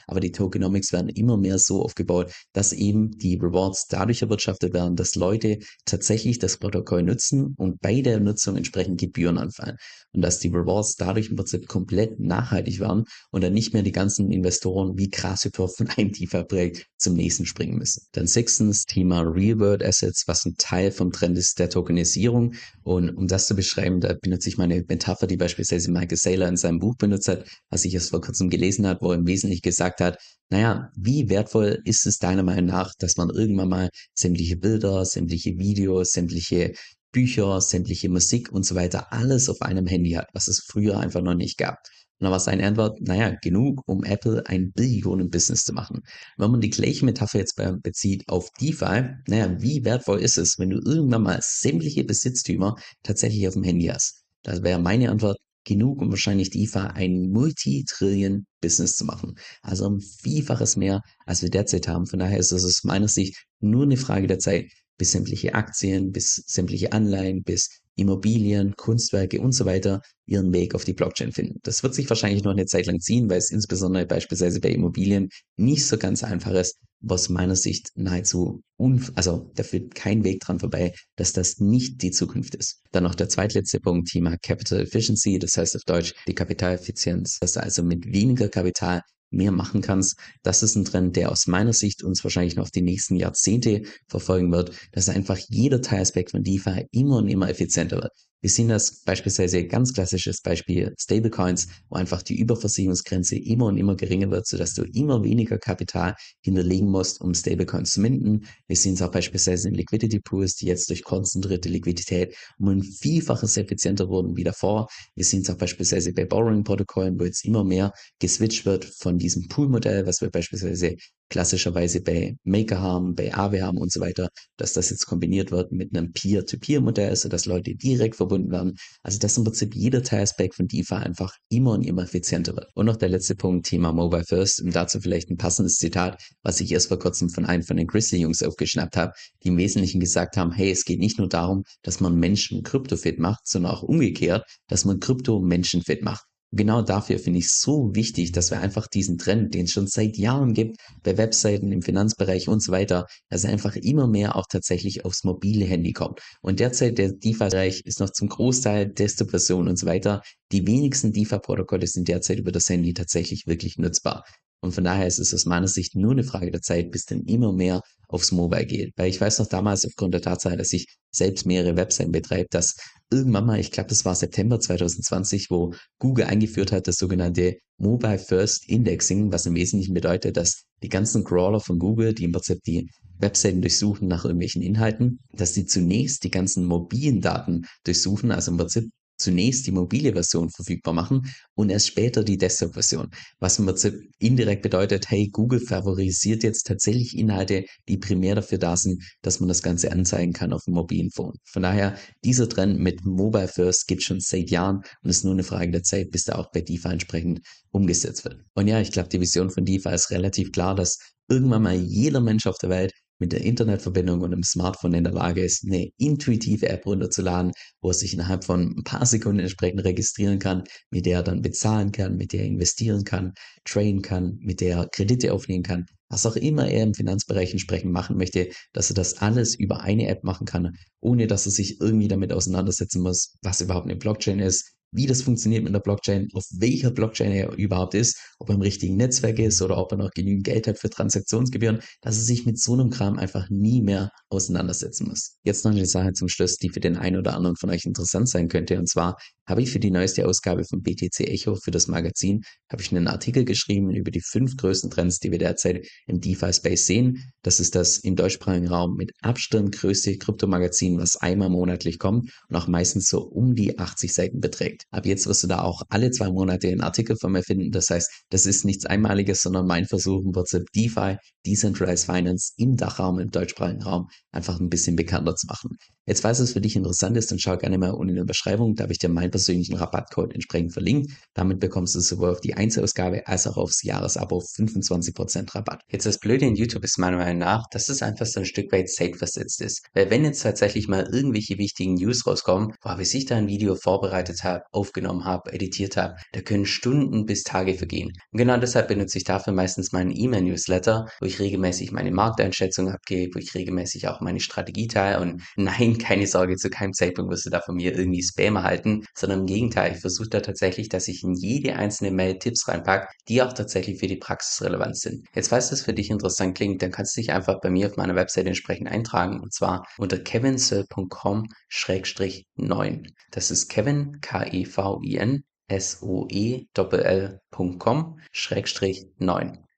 aber 0.06 0.20
die 0.20 0.32
Tokenomics 0.32 0.92
werden 0.92 1.08
immer 1.08 1.36
mehr 1.36 1.58
so 1.58 1.82
aufgebaut, 1.82 2.32
dass 2.52 2.72
eben 2.72 3.10
die 3.18 3.36
Rewards 3.36 3.86
dadurch 3.88 4.22
erwirtschaftet 4.22 4.72
werden, 4.72 4.96
dass 4.96 5.14
Leute 5.14 5.58
tatsächlich 5.84 6.38
das 6.38 6.56
Protokoll 6.56 7.02
nutzen 7.02 7.54
und 7.56 7.80
bei 7.80 8.00
der 8.00 8.20
Nutzung 8.20 8.56
entsprechend 8.56 9.00
Gebühren 9.00 9.38
anfallen. 9.38 9.76
Und 10.12 10.22
dass 10.22 10.38
die 10.38 10.48
Rewards 10.48 10.96
dadurch 10.96 11.30
im 11.30 11.36
Prinzip 11.36 11.66
komplett 11.66 12.20
nachhaltig 12.20 12.80
werden 12.80 13.04
und 13.30 13.42
dann 13.42 13.52
nicht 13.52 13.72
mehr 13.72 13.82
die 13.82 13.92
ganzen 13.92 14.30
Investoren 14.30 14.96
wie 14.96 15.10
Grashüpfer 15.10 15.68
von 15.68 15.88
einem 15.88 16.12
DeFi-Projekt 16.12 16.86
zum 16.96 17.14
nächsten 17.14 17.46
springen 17.46 17.76
müssen. 17.78 18.06
Dann 18.12 18.26
sechstens 18.26 18.84
Thema 18.84 19.20
Real-World 19.20 19.82
Assets, 19.82 20.24
was 20.26 20.44
ein 20.44 20.54
Teil 20.56 20.90
vom 20.90 21.12
Trend 21.12 21.36
ist 21.36 21.58
der 21.58 21.68
Tokenisierung. 21.68 22.54
Und 22.82 23.10
um 23.10 23.26
das 23.26 23.46
zu 23.46 23.54
beschreiben, 23.54 24.00
da 24.00 24.14
benutze 24.20 24.48
ich 24.48 24.56
meine 24.56 24.84
Metapher, 24.88 25.26
die 25.26 25.36
beispielsweise 25.36 25.90
Michael 25.90 26.16
Saylor 26.16 26.48
in 26.48 26.56
seinem 26.56 26.78
Buch 26.78 26.96
benutzt 26.96 27.28
hat, 27.28 27.46
was 27.70 27.84
ich 27.84 27.94
erst 27.94 28.10
vor 28.10 28.20
kurzem 28.20 28.50
gelesen 28.50 28.86
hat, 28.86 29.02
wo 29.02 29.10
er 29.10 29.18
im 29.18 29.26
Wesentlichen 29.34 29.62
gesagt 29.62 30.00
hat, 30.00 30.18
naja, 30.50 30.90
wie 30.96 31.28
wertvoll 31.28 31.80
ist 31.84 32.06
es 32.06 32.18
deiner 32.18 32.42
Meinung 32.44 32.66
nach, 32.66 32.92
dass 32.98 33.16
man 33.16 33.30
irgendwann 33.30 33.68
mal 33.68 33.90
sämtliche 34.14 34.56
Bilder, 34.56 35.04
sämtliche 35.04 35.58
Videos, 35.58 36.12
sämtliche 36.12 36.72
Bücher, 37.12 37.60
sämtliche 37.60 38.08
Musik 38.08 38.52
und 38.52 38.64
so 38.64 38.74
weiter 38.74 39.12
alles 39.12 39.48
auf 39.48 39.62
einem 39.62 39.86
Handy 39.86 40.12
hat, 40.12 40.28
was 40.32 40.48
es 40.48 40.64
früher 40.66 40.98
einfach 40.98 41.22
noch 41.22 41.34
nicht 41.34 41.58
gab. 41.58 41.78
Und 42.18 42.26
dann 42.26 42.32
war 42.32 42.40
seine 42.40 42.66
Antwort, 42.66 43.00
naja, 43.00 43.36
genug, 43.42 43.82
um 43.86 44.04
Apple 44.04 44.46
ein 44.46 44.72
Billionen-Business 44.72 45.64
zu 45.64 45.72
machen. 45.72 46.02
Wenn 46.36 46.50
man 46.52 46.60
die 46.60 46.70
gleiche 46.70 47.04
Metapher 47.04 47.38
jetzt 47.38 47.60
bezieht 47.82 48.28
auf 48.28 48.50
DeFi, 48.60 49.10
naja, 49.26 49.60
wie 49.60 49.84
wertvoll 49.84 50.20
ist 50.20 50.38
es, 50.38 50.58
wenn 50.58 50.70
du 50.70 50.80
irgendwann 50.84 51.22
mal 51.22 51.40
sämtliche 51.42 52.04
Besitztümer 52.04 52.76
tatsächlich 53.02 53.48
auf 53.48 53.54
dem 53.54 53.64
Handy 53.64 53.86
hast? 53.86 54.22
Das 54.42 54.62
wäre 54.62 54.78
meine 54.78 55.10
Antwort, 55.10 55.38
genug, 55.64 56.00
um 56.00 56.10
wahrscheinlich 56.10 56.50
DeFi 56.50 56.78
ein 56.78 57.30
Multi-Trillion-Business 57.30 58.96
zu 58.96 59.04
machen. 59.04 59.34
Also 59.62 59.86
um 59.86 60.00
Vielfaches 60.00 60.76
mehr, 60.76 61.02
als 61.26 61.42
wir 61.42 61.50
derzeit 61.50 61.88
haben. 61.88 62.06
Von 62.06 62.18
daher 62.18 62.38
ist 62.38 62.52
es 62.52 62.64
aus 62.64 62.84
meiner 62.84 63.08
Sicht 63.08 63.44
nur 63.60 63.84
eine 63.84 63.96
Frage 63.96 64.26
der 64.26 64.38
Zeit, 64.38 64.70
bis 64.96 65.12
sämtliche 65.12 65.54
Aktien, 65.54 66.12
bis 66.12 66.44
sämtliche 66.46 66.92
Anleihen, 66.92 67.42
bis 67.42 67.80
Immobilien, 67.96 68.74
Kunstwerke 68.76 69.40
und 69.40 69.52
so 69.52 69.64
weiter 69.64 70.00
ihren 70.26 70.52
Weg 70.52 70.74
auf 70.74 70.84
die 70.84 70.94
Blockchain 70.94 71.32
finden. 71.32 71.60
Das 71.62 71.82
wird 71.82 71.94
sich 71.94 72.08
wahrscheinlich 72.08 72.42
noch 72.42 72.52
eine 72.52 72.66
Zeit 72.66 72.86
lang 72.86 73.00
ziehen, 73.00 73.28
weil 73.28 73.38
es 73.38 73.50
insbesondere 73.50 74.06
beispielsweise 74.06 74.60
bei 74.60 74.70
Immobilien 74.70 75.28
nicht 75.56 75.86
so 75.86 75.96
ganz 75.98 76.24
einfach 76.24 76.52
ist, 76.52 76.78
aus 77.06 77.28
meiner 77.28 77.56
Sicht 77.56 77.90
nahezu, 77.96 78.62
unf 78.76 79.12
also 79.14 79.50
da 79.54 79.62
führt 79.62 79.94
kein 79.94 80.24
Weg 80.24 80.40
dran 80.40 80.58
vorbei, 80.58 80.94
dass 81.16 81.32
das 81.32 81.58
nicht 81.58 82.02
die 82.02 82.10
Zukunft 82.10 82.54
ist. 82.54 82.80
Dann 82.92 83.04
noch 83.04 83.14
der 83.14 83.28
zweitletzte 83.28 83.80
Punkt, 83.80 84.08
Thema 84.08 84.36
Capital 84.42 84.80
Efficiency, 84.80 85.38
das 85.38 85.56
heißt 85.56 85.76
auf 85.76 85.82
Deutsch 85.82 86.14
die 86.26 86.34
Kapitaleffizienz, 86.34 87.38
dass 87.40 87.56
also 87.56 87.82
mit 87.82 88.06
weniger 88.06 88.48
Kapital 88.48 89.02
mehr 89.34 89.52
machen 89.52 89.80
kannst. 89.80 90.18
Das 90.42 90.62
ist 90.62 90.76
ein 90.76 90.84
Trend, 90.84 91.16
der 91.16 91.30
aus 91.30 91.46
meiner 91.46 91.72
Sicht 91.72 92.02
uns 92.02 92.24
wahrscheinlich 92.24 92.56
noch 92.56 92.70
die 92.70 92.82
nächsten 92.82 93.16
Jahrzehnte 93.16 93.82
verfolgen 94.08 94.52
wird, 94.52 94.72
dass 94.92 95.08
einfach 95.08 95.38
jeder 95.48 95.82
Teilaspekt 95.82 96.30
von 96.30 96.42
DeFi 96.42 96.86
immer 96.90 97.18
und 97.18 97.28
immer 97.28 97.48
effizienter 97.48 97.96
wird. 97.96 98.12
Wir 98.44 98.50
sehen 98.50 98.68
das 98.68 99.00
beispielsweise 99.04 99.66
ganz 99.66 99.94
klassisches 99.94 100.42
Beispiel 100.42 100.94
Stablecoins, 101.00 101.66
wo 101.88 101.96
einfach 101.96 102.20
die 102.20 102.38
Überversicherungsgrenze 102.38 103.36
immer 103.36 103.64
und 103.64 103.78
immer 103.78 103.96
geringer 103.96 104.30
wird, 104.30 104.46
sodass 104.46 104.74
du 104.74 104.82
immer 104.82 105.24
weniger 105.24 105.56
Kapital 105.56 106.14
hinterlegen 106.42 106.90
musst, 106.90 107.22
um 107.22 107.32
Stablecoins 107.32 107.92
zu 107.92 108.02
minden. 108.02 108.44
Wir 108.66 108.76
sehen 108.76 108.92
es 108.92 109.00
auch 109.00 109.10
beispielsweise 109.10 109.68
in 109.68 109.74
Liquidity 109.74 110.20
Pools, 110.20 110.56
die 110.56 110.66
jetzt 110.66 110.90
durch 110.90 111.04
konzentrierte 111.04 111.70
Liquidität 111.70 112.36
um 112.58 112.68
ein 112.68 112.82
Vielfaches 112.82 113.56
effizienter 113.56 114.10
wurden 114.10 114.36
wie 114.36 114.44
davor. 114.44 114.88
Wir 115.14 115.24
sehen 115.24 115.40
es 115.40 115.48
auch 115.48 115.56
beispielsweise 115.56 116.12
bei 116.12 116.26
Borrowing-Protokollen, 116.26 117.18
wo 117.18 117.24
jetzt 117.24 117.46
immer 117.46 117.64
mehr 117.64 117.94
geswitcht 118.18 118.66
wird 118.66 118.84
von 118.84 119.16
diesem 119.16 119.48
Pool-Modell, 119.48 120.06
was 120.06 120.20
wir 120.20 120.28
beispielsweise 120.28 120.96
klassischerweise 121.30 122.00
bei 122.00 122.36
Maker 122.44 122.80
haben, 122.80 123.14
bei 123.14 123.34
Aave 123.34 123.62
haben 123.62 123.78
und 123.78 123.92
so 123.92 124.00
weiter, 124.00 124.28
dass 124.56 124.72
das 124.72 124.90
jetzt 124.90 125.06
kombiniert 125.06 125.50
wird 125.50 125.72
mit 125.72 125.96
einem 125.96 126.12
Peer-to-Peer-Modell, 126.12 127.14
sodass 127.16 127.46
Leute 127.46 127.74
direkt 127.74 128.16
verbunden 128.16 128.50
werden. 128.50 128.74
Also 129.02 129.18
dass 129.18 129.36
im 129.36 129.44
Prinzip 129.44 129.74
jeder 129.74 130.02
Teilaspekt 130.02 130.54
von 130.54 130.66
DeFi 130.66 130.94
einfach 130.94 131.34
immer 131.48 131.72
und 131.72 131.82
immer 131.82 132.02
effizienter 132.02 132.54
wird. 132.54 132.70
Und 132.74 132.86
noch 132.86 132.96
der 132.96 133.08
letzte 133.08 133.34
Punkt, 133.34 133.66
Thema 133.66 133.92
Mobile 133.92 134.24
First, 134.24 134.62
und 134.62 134.74
dazu 134.74 135.00
vielleicht 135.00 135.30
ein 135.30 135.36
passendes 135.36 135.76
Zitat, 135.76 136.22
was 136.42 136.60
ich 136.60 136.70
erst 136.72 136.88
vor 136.88 136.98
kurzem 136.98 137.30
von 137.30 137.44
einem 137.46 137.62
von 137.62 137.76
den 137.76 137.86
Grizzly-Jungs 137.86 138.42
aufgeschnappt 138.42 138.96
habe, 138.96 139.12
die 139.42 139.48
im 139.48 139.56
Wesentlichen 139.56 140.00
gesagt 140.00 140.36
haben, 140.36 140.52
hey, 140.52 140.70
es 140.70 140.84
geht 140.84 141.00
nicht 141.00 141.18
nur 141.18 141.28
darum, 141.28 141.64
dass 141.82 142.00
man 142.00 142.16
Menschen 142.16 142.62
kryptofit 142.62 143.18
macht, 143.18 143.46
sondern 143.46 143.72
auch 143.72 143.82
umgekehrt, 143.82 144.44
dass 144.68 144.84
man 144.84 145.00
Krypto 145.00 145.40
Menschen 145.40 145.82
fit 145.82 146.02
macht 146.02 146.24
genau 146.56 146.82
dafür 146.82 147.18
finde 147.18 147.40
ich 147.40 147.50
so 147.50 147.94
wichtig, 147.94 148.32
dass 148.32 148.50
wir 148.50 148.60
einfach 148.60 148.86
diesen 148.86 149.18
Trend, 149.18 149.54
den 149.54 149.64
es 149.64 149.72
schon 149.72 149.86
seit 149.86 150.16
Jahren 150.16 150.54
gibt, 150.54 150.76
bei 151.02 151.16
Webseiten, 151.16 151.72
im 151.72 151.82
Finanzbereich 151.82 152.48
und 152.48 152.62
so 152.62 152.72
weiter, 152.72 153.06
dass 153.28 153.44
er 153.44 153.50
einfach 153.50 153.76
immer 153.76 154.06
mehr 154.06 154.36
auch 154.36 154.46
tatsächlich 154.48 155.04
aufs 155.04 155.24
mobile 155.24 155.64
Handy 155.64 155.92
kommt. 155.92 156.20
Und 156.40 156.60
derzeit 156.60 156.98
der 156.98 157.12
DeFi-Bereich 157.12 157.82
ist 157.84 158.00
noch 158.00 158.10
zum 158.10 158.28
Großteil 158.28 158.86
Desktop-Version 158.86 159.68
und 159.68 159.78
so 159.78 159.86
weiter. 159.86 160.22
Die 160.52 160.66
wenigsten 160.66 161.12
DeFi-Protokolle 161.12 161.86
sind 161.86 162.08
derzeit 162.08 162.38
über 162.38 162.52
das 162.52 162.68
Handy 162.68 162.94
tatsächlich 162.94 163.46
wirklich 163.46 163.78
nutzbar. 163.78 164.24
Und 164.64 164.74
von 164.74 164.84
daher 164.84 165.06
ist 165.06 165.18
es 165.18 165.34
aus 165.34 165.44
meiner 165.44 165.68
Sicht 165.68 165.94
nur 165.94 166.12
eine 166.12 166.24
Frage 166.24 166.50
der 166.50 166.62
Zeit, 166.62 166.90
bis 166.90 167.04
dann 167.04 167.24
immer 167.24 167.52
mehr 167.52 167.82
aufs 168.08 168.32
Mobile 168.32 168.64
geht. 168.64 168.94
Weil 168.96 169.10
ich 169.10 169.20
weiß 169.20 169.38
noch 169.38 169.46
damals 169.46 169.84
aufgrund 169.84 170.14
der 170.14 170.22
Tatsache, 170.22 170.56
dass 170.56 170.72
ich 170.72 170.86
selbst 171.12 171.44
mehrere 171.44 171.76
Webseiten 171.76 172.12
betreibe, 172.12 172.46
dass 172.50 172.74
irgendwann 173.12 173.44
mal, 173.44 173.60
ich 173.60 173.72
glaube, 173.72 173.90
das 173.90 174.06
war 174.06 174.14
September 174.14 174.58
2020, 174.58 175.50
wo 175.50 175.74
Google 175.98 176.24
eingeführt 176.24 176.72
hat, 176.72 176.88
das 176.88 176.96
sogenannte 176.96 177.58
Mobile 177.76 178.18
First 178.18 178.66
Indexing, 178.66 179.30
was 179.30 179.44
im 179.44 179.54
Wesentlichen 179.54 179.92
bedeutet, 179.92 180.38
dass 180.38 180.62
die 180.82 180.88
ganzen 180.88 181.24
Crawler 181.24 181.60
von 181.60 181.78
Google, 181.78 182.14
die 182.14 182.24
im 182.24 182.32
Prinzip 182.32 182.62
die 182.64 182.88
Webseiten 183.18 183.60
durchsuchen 183.60 184.08
nach 184.08 184.24
irgendwelchen 184.24 184.62
Inhalten, 184.62 185.18
dass 185.34 185.52
sie 185.52 185.66
zunächst 185.66 186.24
die 186.24 186.30
ganzen 186.30 186.64
mobilen 186.64 187.20
Daten 187.20 187.66
durchsuchen, 187.84 188.30
also 188.30 188.50
im 188.50 188.56
Prinzip 188.56 188.84
zunächst 189.16 189.66
die 189.66 189.72
mobile 189.72 190.12
Version 190.12 190.50
verfügbar 190.50 190.94
machen 190.94 191.22
und 191.54 191.70
erst 191.70 191.88
später 191.88 192.24
die 192.24 192.36
Desktop-Version. 192.36 193.10
Was 193.38 193.58
im 193.58 193.66
Prinzip 193.66 193.94
indirekt 194.18 194.62
bedeutet, 194.62 195.10
hey, 195.10 195.28
Google 195.28 195.60
favorisiert 195.60 196.42
jetzt 196.42 196.66
tatsächlich 196.66 197.16
Inhalte, 197.16 197.64
die 197.88 197.98
primär 197.98 198.34
dafür 198.34 198.58
da 198.58 198.76
sind, 198.76 199.02
dass 199.22 199.40
man 199.40 199.48
das 199.48 199.62
Ganze 199.62 199.92
anzeigen 199.92 200.32
kann 200.32 200.52
auf 200.52 200.64
dem 200.64 200.74
mobilen 200.74 201.10
Phone. 201.10 201.34
Von 201.44 201.62
daher, 201.62 201.96
dieser 202.24 202.48
Trend 202.48 202.78
mit 202.80 203.04
Mobile 203.04 203.48
First 203.48 203.86
gibt 203.86 204.02
schon 204.02 204.20
seit 204.20 204.50
Jahren 204.50 204.82
und 205.02 205.10
ist 205.10 205.24
nur 205.24 205.32
eine 205.32 205.44
Frage 205.44 205.70
der 205.70 205.82
Zeit, 205.82 206.10
bis 206.10 206.24
der 206.24 206.38
auch 206.38 206.50
bei 206.50 206.60
DeFi 206.60 206.88
entsprechend 206.88 207.40
umgesetzt 207.70 208.24
wird. 208.24 208.38
Und 208.54 208.68
ja, 208.68 208.80
ich 208.80 208.92
glaube, 208.92 209.08
die 209.08 209.20
Vision 209.20 209.50
von 209.50 209.64
DeFi 209.64 209.90
ist 209.90 210.10
relativ 210.10 210.52
klar, 210.52 210.74
dass 210.74 210.98
irgendwann 211.28 211.62
mal 211.62 211.74
jeder 211.74 212.20
Mensch 212.20 212.46
auf 212.46 212.58
der 212.58 212.70
Welt 212.70 212.92
mit 213.18 213.32
der 213.32 213.42
Internetverbindung 213.42 214.20
und 214.20 214.32
dem 214.32 214.42
Smartphone 214.42 214.94
in 214.94 215.04
der 215.04 215.12
Lage 215.12 215.42
ist, 215.42 215.64
eine 215.64 215.88
intuitive 215.98 216.68
App 216.68 216.86
runterzuladen, 216.86 217.52
wo 217.80 217.90
er 217.90 217.94
sich 217.94 218.14
innerhalb 218.14 218.44
von 218.44 218.74
ein 218.78 218.84
paar 218.84 219.06
Sekunden 219.06 219.40
entsprechend 219.40 219.84
registrieren 219.84 220.38
kann, 220.38 220.64
mit 220.90 221.06
der 221.06 221.18
er 221.18 221.22
dann 221.22 221.42
bezahlen 221.42 221.92
kann, 221.92 222.16
mit 222.16 222.32
der 222.32 222.40
er 222.40 222.46
investieren 222.46 223.04
kann, 223.04 223.32
traden 223.64 224.02
kann, 224.02 224.38
mit 224.40 224.60
der 224.60 224.76
er 224.76 224.88
Kredite 224.88 225.32
aufnehmen 225.32 225.62
kann, 225.62 225.86
was 226.08 226.26
auch 226.26 226.36
immer 226.36 226.68
er 226.68 226.82
im 226.82 226.94
Finanzbereich 226.94 227.52
entsprechend 227.52 227.92
machen 227.92 228.16
möchte, 228.16 228.50
dass 228.72 228.90
er 228.90 228.94
das 228.94 229.18
alles 229.18 229.54
über 229.54 229.80
eine 229.80 230.08
App 230.08 230.22
machen 230.22 230.46
kann, 230.46 230.76
ohne 231.00 231.26
dass 231.26 231.46
er 231.46 231.52
sich 231.52 231.80
irgendwie 231.80 232.08
damit 232.08 232.32
auseinandersetzen 232.32 233.02
muss, 233.02 233.36
was 233.42 233.60
überhaupt 233.60 233.86
eine 233.86 233.96
Blockchain 233.96 234.38
ist, 234.38 234.73
wie 234.94 235.06
das 235.06 235.22
funktioniert 235.22 235.64
mit 235.64 235.74
der 235.74 235.80
Blockchain, 235.80 236.28
auf 236.32 236.44
welcher 236.52 236.90
Blockchain 236.90 237.32
er 237.32 237.52
überhaupt 237.56 237.94
ist, 237.94 238.18
ob 238.38 238.48
er 238.48 238.54
im 238.54 238.62
richtigen 238.62 238.96
Netzwerk 238.96 239.38
ist 239.38 239.60
oder 239.60 239.76
ob 239.76 239.92
er 239.92 239.98
noch 239.98 240.10
genügend 240.12 240.44
Geld 240.44 240.66
hat 240.66 240.78
für 240.78 240.88
Transaktionsgebühren, 240.88 241.80
dass 242.00 242.16
er 242.16 242.22
sich 242.22 242.46
mit 242.46 242.58
so 242.58 242.74
einem 242.74 242.90
Kram 242.90 243.18
einfach 243.18 243.50
nie 243.50 243.82
mehr 243.82 244.10
auseinandersetzen 244.30 245.08
muss. 245.08 245.36
Jetzt 245.42 245.64
noch 245.64 245.72
eine 245.72 245.86
Sache 245.86 246.12
zum 246.12 246.28
Schluss, 246.28 246.56
die 246.56 246.70
für 246.70 246.80
den 246.80 246.96
einen 246.96 247.16
oder 247.16 247.34
anderen 247.34 247.56
von 247.56 247.70
euch 247.70 247.84
interessant 247.84 248.28
sein 248.28 248.48
könnte. 248.48 248.78
Und 248.78 248.88
zwar 248.88 249.16
habe 249.46 249.62
ich 249.62 249.70
für 249.70 249.80
die 249.80 249.90
neueste 249.90 250.26
Ausgabe 250.26 250.64
von 250.64 250.82
BTC 250.82 251.20
Echo 251.20 251.54
für 251.54 251.70
das 251.70 251.88
Magazin, 251.88 252.42
habe 252.70 252.82
ich 252.82 252.90
einen 252.90 253.08
Artikel 253.08 253.44
geschrieben 253.44 253.90
über 253.90 254.10
die 254.10 254.20
fünf 254.20 254.56
größten 254.56 254.90
Trends, 254.90 255.18
die 255.18 255.30
wir 255.30 255.38
derzeit 255.38 255.86
im 256.06 256.20
DeFi-Space 256.20 256.86
sehen. 256.86 257.32
Das 257.42 257.60
ist 257.60 257.74
das 257.74 257.98
im 257.98 258.16
deutschsprachigen 258.16 258.68
Raum 258.68 258.96
mit 258.96 259.12
Abstand 259.20 259.72
größte 259.72 260.16
Kryptomagazin, 260.18 260.98
was 260.98 261.16
einmal 261.16 261.50
monatlich 261.50 261.98
kommt 261.98 262.30
und 262.48 262.56
auch 262.56 262.68
meistens 262.68 263.08
so 263.08 263.22
um 263.22 263.54
die 263.54 263.78
80 263.78 264.12
Seiten 264.12 264.40
beträgt. 264.40 264.84
Ab 264.90 265.06
jetzt 265.06 265.26
wirst 265.26 265.42
du 265.42 265.46
da 265.46 265.62
auch 265.62 265.82
alle 265.88 266.10
zwei 266.10 266.30
Monate 266.30 266.68
einen 266.68 266.80
Artikel 266.80 267.16
von 267.16 267.32
mir 267.32 267.42
finden. 267.42 267.70
Das 267.70 267.90
heißt, 267.90 268.10
das 268.30 268.46
ist 268.46 268.64
nichts 268.64 268.86
Einmaliges, 268.86 269.42
sondern 269.42 269.66
mein 269.66 269.86
Versuch 269.86 270.24
im 270.24 270.32
Prinzip 270.32 270.62
DeFi, 270.74 271.16
Decentralized 271.46 272.06
Finance 272.06 272.52
im 272.56 272.76
Dachraum, 272.76 273.18
im 273.18 273.30
deutschsprachigen 273.30 273.82
Raum 273.82 274.08
einfach 274.32 274.58
ein 274.60 274.70
bisschen 274.70 274.96
bekannter 274.96 275.34
zu 275.36 275.46
machen. 275.46 275.70
Jetzt, 276.06 276.20
falls 276.20 276.38
es 276.38 276.52
für 276.52 276.60
dich 276.60 276.76
interessant 276.76 277.16
ist, 277.16 277.30
dann 277.30 277.38
schau 277.38 277.56
gerne 277.56 277.78
mal 277.78 277.90
unten 277.90 278.10
in 278.10 278.16
der 278.16 278.24
Beschreibung, 278.24 278.74
da 278.74 278.82
habe 278.82 278.92
ich 278.92 278.98
dir 278.98 279.08
mein 279.08 279.30
persönlichen 279.30 279.76
Rabattcode 279.76 280.34
entsprechend 280.34 280.74
verlinkt. 280.74 281.12
Damit 281.32 281.60
bekommst 281.60 281.94
du 281.94 282.00
sowohl 282.00 282.30
auf 282.30 282.42
die 282.42 282.54
Einzelausgabe 282.54 283.26
als 283.26 283.46
auch 283.46 283.56
aufs 283.56 283.82
Jahresabo 283.82 284.38
25% 284.38 285.54
Rabatt. 285.54 285.80
Jetzt 285.88 286.04
das 286.04 286.18
Blöde 286.18 286.44
in 286.44 286.56
YouTube 286.56 286.84
ist 286.84 286.98
meiner 286.98 287.16
Meinung 287.16 287.38
nach, 287.38 287.64
dass 287.70 287.88
es 287.88 288.02
einfach 288.02 288.26
so 288.26 288.40
ein 288.40 288.46
Stück 288.46 288.70
weit 288.70 288.90
zeitversetzt 288.90 289.62
ist. 289.62 289.86
Weil 289.94 290.10
wenn 290.10 290.24
jetzt 290.24 290.42
tatsächlich 290.42 290.88
mal 290.88 291.08
irgendwelche 291.10 291.56
wichtigen 291.56 291.94
News 291.94 292.26
rauskommen, 292.26 292.74
boah, 292.82 292.96
bis 292.96 293.14
ich 293.14 293.24
da 293.24 293.36
ein 293.36 293.48
Video 293.48 293.74
vorbereitet 293.74 294.44
habe, 294.44 294.64
aufgenommen 294.72 295.24
habe, 295.24 295.54
editiert 295.54 295.96
habe, 295.96 296.16
da 296.32 296.42
können 296.42 296.66
Stunden 296.66 297.24
bis 297.24 297.44
Tage 297.44 297.74
vergehen. 297.74 298.12
Und 298.30 298.38
genau 298.38 298.58
deshalb 298.58 298.88
benutze 298.88 299.16
ich 299.16 299.24
dafür 299.24 299.54
meistens 299.54 299.92
meinen 299.92 300.14
E-Mail-Newsletter, 300.14 301.06
wo 301.20 301.24
ich 301.24 301.38
regelmäßig 301.38 301.92
meine 301.92 302.10
Markteinschätzung 302.10 302.90
abgebe, 302.90 303.34
wo 303.34 303.38
ich 303.38 303.54
regelmäßig 303.54 304.08
auch 304.08 304.20
meine 304.20 304.40
Strategie 304.40 304.86
teile 304.86 305.20
und 305.20 305.42
nein, 305.56 305.93
keine 305.98 306.26
Sorge, 306.26 306.56
zu 306.56 306.70
keinem 306.70 306.92
Zeitpunkt 306.92 307.30
wirst 307.30 307.46
du 307.46 307.50
da 307.50 307.60
von 307.60 307.76
mir 307.76 307.96
irgendwie 307.96 308.22
Spam 308.22 308.56
erhalten, 308.56 309.04
sondern 309.14 309.40
im 309.40 309.46
Gegenteil, 309.46 309.92
ich 309.92 310.00
versuche 310.00 310.28
da 310.28 310.40
tatsächlich, 310.40 310.88
dass 310.88 311.08
ich 311.08 311.22
in 311.22 311.34
jede 311.34 311.76
einzelne 311.76 312.10
Mail 312.10 312.38
Tipps 312.38 312.68
reinpacke, 312.68 313.08
die 313.28 313.42
auch 313.42 313.52
tatsächlich 313.52 313.98
für 313.98 314.06
die 314.06 314.16
Praxis 314.16 314.62
relevant 314.62 314.98
sind. 314.98 315.26
Jetzt, 315.34 315.48
falls 315.48 315.68
das 315.70 315.82
für 315.82 315.92
dich 315.92 316.10
interessant 316.10 316.56
klingt, 316.56 316.82
dann 316.82 316.90
kannst 316.90 317.16
du 317.16 317.20
dich 317.20 317.32
einfach 317.32 317.60
bei 317.60 317.70
mir 317.70 317.88
auf 317.88 317.96
meiner 317.96 318.14
Webseite 318.14 318.48
entsprechend 318.48 318.88
eintragen 318.88 319.40
und 319.40 319.52
zwar 319.52 319.86
unter 319.98 320.18
kevinsoe.com-9. 320.18 323.08
Das 323.30 323.50
ist 323.50 323.68
Kevin, 323.68 324.20
K-E-V-I-N, 324.20 325.44
S-O-E-L-L.com, 325.68 327.38